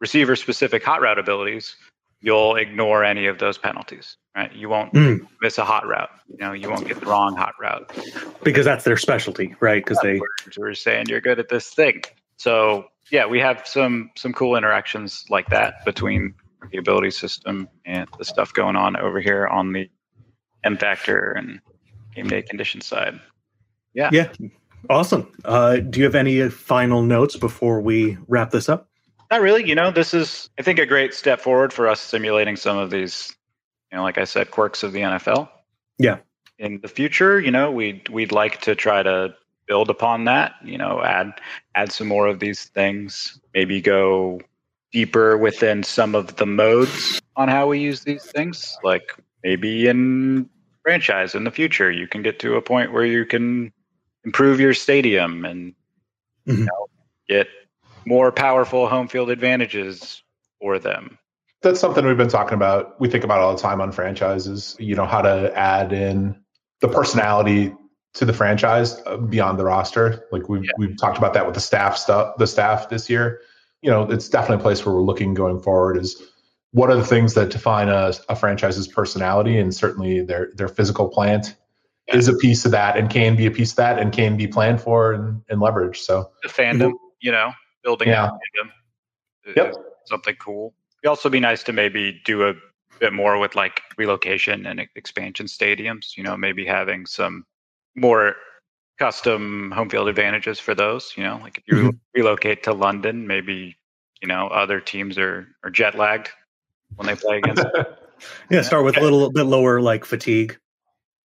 receiver 0.00 0.36
specific 0.36 0.84
hot 0.84 1.00
route 1.00 1.18
abilities, 1.18 1.76
you'll 2.20 2.56
ignore 2.56 3.04
any 3.04 3.26
of 3.26 3.38
those 3.38 3.58
penalties. 3.58 4.16
Right? 4.36 4.52
You 4.52 4.68
won't 4.68 4.92
mm. 4.92 5.26
miss 5.40 5.58
a 5.58 5.64
hot 5.64 5.86
route. 5.86 6.10
You 6.28 6.38
know, 6.38 6.52
you 6.52 6.70
won't 6.70 6.86
get 6.86 7.00
the 7.00 7.06
wrong 7.06 7.34
hot 7.36 7.54
route 7.60 7.90
because 8.44 8.64
that's 8.64 8.84
their 8.84 8.96
specialty, 8.96 9.56
right? 9.60 9.84
Because 9.84 9.98
they 10.02 10.20
were 10.56 10.74
saying 10.74 11.06
you're 11.08 11.20
good 11.20 11.40
at 11.40 11.48
this 11.48 11.70
thing. 11.70 12.02
So 12.36 12.86
yeah, 13.10 13.26
we 13.26 13.40
have 13.40 13.66
some 13.66 14.10
some 14.16 14.32
cool 14.32 14.56
interactions 14.56 15.24
like 15.28 15.48
that 15.48 15.84
between 15.84 16.34
the 16.70 16.78
ability 16.78 17.10
system 17.10 17.68
and 17.84 18.08
the 18.18 18.24
stuff 18.24 18.52
going 18.52 18.76
on 18.76 18.96
over 18.96 19.20
here 19.20 19.46
on 19.46 19.72
the 19.72 19.90
M 20.64 20.76
factor 20.76 21.32
and 21.32 21.60
game 22.14 22.28
day 22.28 22.42
condition 22.42 22.80
side. 22.80 23.20
Yeah. 23.94 24.10
Yeah. 24.12 24.30
Awesome. 24.90 25.30
Uh, 25.44 25.76
do 25.76 25.98
you 25.98 26.04
have 26.04 26.14
any 26.14 26.48
final 26.48 27.02
notes 27.02 27.36
before 27.36 27.80
we 27.80 28.16
wrap 28.28 28.50
this 28.50 28.68
up? 28.68 28.88
Not 29.30 29.40
really. 29.40 29.68
You 29.68 29.74
know, 29.74 29.90
this 29.90 30.14
is, 30.14 30.48
I 30.58 30.62
think, 30.62 30.78
a 30.78 30.86
great 30.86 31.12
step 31.12 31.40
forward 31.40 31.72
for 31.72 31.88
us 31.88 32.00
simulating 32.00 32.56
some 32.56 32.78
of 32.78 32.90
these, 32.90 33.34
you 33.92 33.98
know, 33.98 34.02
like 34.02 34.18
I 34.18 34.24
said, 34.24 34.50
quirks 34.50 34.82
of 34.82 34.92
the 34.92 35.00
NFL. 35.00 35.48
Yeah. 35.98 36.18
In 36.58 36.80
the 36.80 36.88
future, 36.88 37.38
you 37.38 37.50
know, 37.50 37.70
we'd 37.70 38.08
we'd 38.08 38.32
like 38.32 38.60
to 38.62 38.74
try 38.74 39.02
to 39.02 39.34
build 39.66 39.90
upon 39.90 40.24
that. 40.24 40.54
You 40.64 40.78
know, 40.78 41.02
add 41.02 41.34
add 41.74 41.92
some 41.92 42.08
more 42.08 42.26
of 42.26 42.40
these 42.40 42.64
things. 42.64 43.38
Maybe 43.54 43.80
go 43.80 44.40
deeper 44.90 45.36
within 45.36 45.82
some 45.82 46.14
of 46.14 46.36
the 46.36 46.46
modes 46.46 47.20
on 47.36 47.48
how 47.48 47.68
we 47.68 47.78
use 47.78 48.02
these 48.02 48.24
things. 48.24 48.76
Like 48.82 49.12
maybe 49.44 49.86
in 49.86 50.48
franchise 50.82 51.34
in 51.34 51.44
the 51.44 51.50
future, 51.50 51.90
you 51.90 52.08
can 52.08 52.22
get 52.22 52.38
to 52.40 52.56
a 52.56 52.62
point 52.62 52.92
where 52.92 53.04
you 53.04 53.24
can 53.26 53.72
improve 54.24 54.60
your 54.60 54.74
stadium 54.74 55.44
and 55.44 55.74
Mhm. 56.46 56.58
you 56.58 56.64
know, 56.64 56.86
get 57.28 57.48
more 58.06 58.32
powerful 58.32 58.88
home 58.88 59.08
field 59.08 59.30
advantages 59.30 60.22
for 60.60 60.78
them. 60.78 61.18
That's 61.62 61.80
something 61.80 62.06
we've 62.06 62.16
been 62.16 62.28
talking 62.28 62.54
about. 62.54 62.98
We 63.00 63.08
think 63.08 63.24
about 63.24 63.40
all 63.40 63.54
the 63.54 63.60
time 63.60 63.80
on 63.80 63.92
franchises. 63.92 64.76
You 64.78 64.94
know 64.94 65.04
how 65.06 65.20
to 65.22 65.52
add 65.56 65.92
in 65.92 66.36
the 66.80 66.88
personality 66.88 67.74
to 68.14 68.24
the 68.24 68.32
franchise 68.32 69.00
uh, 69.06 69.16
beyond 69.16 69.58
the 69.58 69.64
roster. 69.64 70.24
Like 70.32 70.48
we've 70.48 70.64
Yeah. 70.64 70.70
we've 70.78 70.96
talked 70.96 71.18
about 71.18 71.34
that 71.34 71.44
with 71.46 71.54
the 71.54 71.60
staff 71.60 71.96
stuff. 71.96 72.36
The 72.38 72.46
staff 72.46 72.88
this 72.88 73.10
year. 73.10 73.40
You 73.82 73.90
know, 73.90 74.04
it's 74.04 74.28
definitely 74.28 74.60
a 74.60 74.62
place 74.62 74.84
where 74.84 74.94
we're 74.94 75.02
looking 75.02 75.34
going 75.34 75.60
forward. 75.60 75.96
Is 75.98 76.20
what 76.72 76.90
are 76.90 76.96
the 76.96 77.04
things 77.04 77.34
that 77.34 77.50
define 77.50 77.88
a, 77.88 78.12
a 78.28 78.36
franchise's 78.36 78.88
personality, 78.88 79.58
and 79.58 79.74
certainly 79.74 80.20
their 80.22 80.50
their 80.54 80.68
physical 80.68 81.08
plant 81.08 81.54
is 82.12 82.28
a 82.28 82.34
piece 82.34 82.64
of 82.64 82.70
that, 82.72 82.96
and 82.96 83.10
can 83.10 83.36
be 83.36 83.46
a 83.46 83.50
piece 83.50 83.70
of 83.70 83.76
that, 83.76 83.98
and 83.98 84.12
can 84.12 84.36
be 84.36 84.46
planned 84.46 84.80
for 84.80 85.12
and, 85.12 85.42
and 85.48 85.60
leveraged. 85.60 85.96
So 85.96 86.30
The 86.42 86.48
fandom, 86.48 86.92
you 87.20 87.32
know, 87.32 87.52
building 87.82 88.08
Yeah. 88.08 88.30
fandom 88.30 88.70
Yep. 89.56 89.74
something 90.04 90.36
cool. 90.36 90.74
It'd 91.02 91.08
also 91.08 91.28
be 91.28 91.40
nice 91.40 91.62
to 91.64 91.72
maybe 91.72 92.20
do 92.24 92.48
a 92.48 92.54
bit 92.98 93.12
more 93.12 93.38
with 93.38 93.54
like 93.54 93.80
relocation 93.96 94.66
and 94.66 94.80
expansion 94.94 95.46
stadiums. 95.46 96.16
You 96.16 96.22
know, 96.22 96.36
maybe 96.36 96.64
having 96.64 97.06
some 97.06 97.44
more 97.94 98.36
custom 98.98 99.70
home 99.70 99.88
field 99.88 100.08
advantages 100.08 100.58
for 100.58 100.74
those. 100.74 101.14
You 101.16 101.24
know, 101.24 101.38
like 101.42 101.58
if 101.58 101.64
you 101.66 101.74
mm-hmm. 101.74 101.90
relocate 102.14 102.62
to 102.64 102.72
London, 102.72 103.26
maybe 103.26 103.76
you 104.20 104.28
know 104.28 104.48
other 104.48 104.80
teams 104.80 105.18
are 105.18 105.48
are 105.62 105.70
jet 105.70 105.94
lagged 105.94 106.30
when 106.96 107.06
they 107.06 107.14
play 107.14 107.38
against. 107.38 107.64
Yeah. 108.50 108.62
Start 108.62 108.84
with 108.84 108.96
a 108.96 109.00
little 109.00 109.30
bit 109.30 109.44
lower 109.44 109.80
like 109.80 110.04
fatigue. 110.04 110.58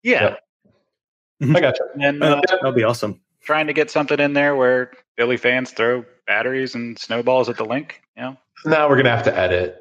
yeah, 0.01 0.37
I 1.41 1.59
got 1.59 1.77
you. 1.79 1.85
and 2.01 2.21
Uh, 2.23 2.37
uh, 2.37 2.41
that'll 2.49 2.71
be 2.71 2.83
awesome. 2.83 3.21
trying 3.41 3.67
to 3.67 3.73
get 3.73 3.89
something 3.91 4.19
in 4.19 4.33
there 4.33 4.55
where 4.55 4.91
Philly 5.17 5.37
fans 5.37 5.71
throw 5.71 6.05
batteries 6.27 6.75
and 6.75 6.97
snowballs 6.99 7.49
at 7.49 7.57
the 7.57 7.65
Linc. 7.65 8.01
You 8.17 8.23
know, 8.23 8.37
Now 8.65 8.89
we're 8.89 8.97
gonna 8.97 9.09
have 9.15 9.23
to 9.25 9.37
edit. 9.37 9.75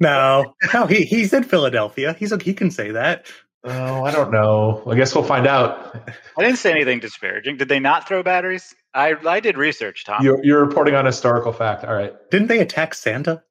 No, 0.00 0.54
no, 0.74 0.86
he 0.86 1.04
he's 1.04 1.32
in 1.32 1.44
Philadelphia. 1.44 2.14
He's 2.18 2.32
he 2.42 2.54
can 2.54 2.70
say 2.70 2.90
that. 2.92 3.26
Oh, 3.64 4.02
I 4.04 4.10
don't 4.10 4.32
know. 4.32 4.82
I 4.90 4.96
guess 4.96 5.14
we'll 5.14 5.22
find 5.22 5.46
out. 5.46 5.94
I 6.36 6.42
didn't 6.42 6.58
say 6.58 6.72
anything 6.72 6.98
disparaging. 6.98 7.58
Did 7.58 7.68
they 7.68 7.78
not 7.78 8.08
throw 8.08 8.22
batteries? 8.24 8.74
I 8.92 9.14
I 9.26 9.38
did 9.40 9.56
research, 9.56 10.04
Tom. 10.04 10.24
You're, 10.24 10.44
you're 10.44 10.64
reporting 10.64 10.96
on 10.96 11.06
historical 11.06 11.52
fact. 11.52 11.84
All 11.84 11.94
right. 11.94 12.12
Didn't 12.32 12.48
they 12.48 12.58
attack 12.58 12.94
Santa? 12.94 13.42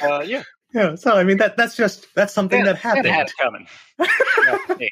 Uh, 0.00 0.20
yeah, 0.24 0.42
yeah. 0.74 0.94
So 0.96 1.12
I 1.12 1.24
mean 1.24 1.38
that 1.38 1.56
that's 1.56 1.76
just 1.76 2.12
that's 2.14 2.32
something 2.32 2.64
that 2.64 2.76
happened. 2.76 3.06
Had 3.06 3.28
it 3.28 3.32
coming. 3.40 3.66
Yeah, 3.98 4.58
hey, 4.76 4.90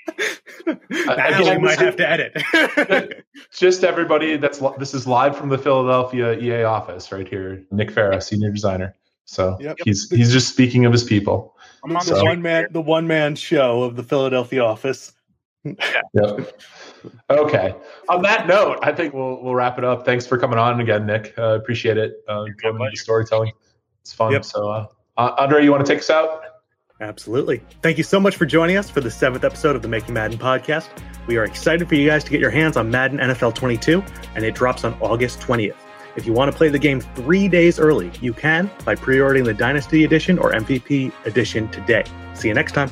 now 0.91 1.41
Again, 1.41 1.61
we 1.61 1.67
might 1.67 1.79
have 1.79 1.97
to 1.97 2.09
edit. 2.09 3.25
Just 3.53 3.83
everybody. 3.83 4.37
That's 4.37 4.61
this 4.79 4.95
is 4.95 5.07
live 5.07 5.37
from 5.37 5.49
the 5.49 5.59
Philadelphia 5.59 6.39
EA 6.39 6.63
office 6.63 7.11
right 7.11 7.27
here. 7.27 7.65
Nick 7.73 7.91
Farah, 7.91 8.23
senior 8.23 8.51
designer. 8.51 8.95
So 9.25 9.57
Yep. 9.61 9.79
he's 9.85 10.09
he's 10.11 10.33
just 10.33 10.49
speaking 10.49 10.85
of 10.85 10.93
his 10.93 11.05
people. 11.05 11.57
I'm 11.85 11.97
on 11.97 12.07
the 12.07 12.15
the 12.15 12.25
one 12.25 12.43
man, 12.43 12.67
the 12.71 12.81
one 12.81 13.07
man 13.07 13.35
show 13.35 13.83
of 13.83 13.97
the 13.97 14.03
Philadelphia 14.03 14.63
office. 14.63 15.13
Yep. 16.15 16.61
Okay. 17.31 17.75
On 18.09 18.23
that 18.23 18.47
note, 18.47 18.79
I 18.83 18.93
think 18.93 19.15
we'll 19.15 19.43
we'll 19.43 19.55
wrap 19.55 19.79
it 19.79 19.85
up. 19.85 20.05
Thanks 20.05 20.27
for 20.27 20.39
coming 20.39 20.59
on 20.59 20.81
again, 20.81 21.07
Nick. 21.07 21.35
Uh, 21.39 21.55
appreciate 21.55 21.97
it. 21.97 22.15
Uh, 22.29 22.45
going 22.63 22.81
into 22.81 22.97
storytelling. 22.97 23.53
It's 24.03 24.13
fun. 24.13 24.33
Yep. 24.33 24.45
So, 24.45 24.69
uh, 24.69 24.87
uh, 25.17 25.35
Andre, 25.39 25.65
you 25.65 25.71
want 25.71 25.85
to 25.85 25.93
take 25.93 26.01
us 26.01 26.11
out? 26.11 26.43
Absolutely. 27.01 27.63
Thank 27.83 27.99
you 27.99 28.05
so 28.05 28.21
much 28.21 28.37
for 28.37 28.47
joining 28.47 28.77
us 28.77 28.89
for 28.89 29.01
the 29.01 29.11
seventh 29.11 29.45
episode 29.45 29.75
of 29.75 29.83
the 29.83 29.89
Making 29.89 30.15
Madden 30.15 30.39
podcast. 30.39 30.89
We 31.27 31.37
are 31.37 31.45
excited 31.45 31.89
for 31.89 31.97
you 31.97 32.07
guys 32.07 32.23
to 32.25 32.31
get 32.31 32.41
your 32.41 32.51
hands 32.51 32.77
on 32.77 32.91
Madden 32.91 33.19
NFL 33.19 33.55
22, 33.55 34.05
and 34.37 34.45
it 34.45 34.55
drops 34.55 34.85
on 34.85 34.95
August 35.01 35.41
20th. 35.41 35.75
If 36.15 36.27
you 36.27 36.33
want 36.33 36.53
to 36.53 36.57
play 36.57 36.69
the 36.69 36.79
game 36.79 37.01
three 37.01 37.49
days 37.49 37.79
early, 37.81 38.13
you 38.21 38.33
can 38.33 38.71
by 38.85 38.95
pre 38.95 39.21
ordering 39.21 39.45
the 39.45 39.55
Dynasty 39.55 40.05
Edition 40.05 40.39
or 40.39 40.53
MVP 40.53 41.13
Edition 41.27 41.69
today. 41.71 42.05
See 42.35 42.49
you 42.49 42.55
next 42.55 42.73
time. 42.73 42.91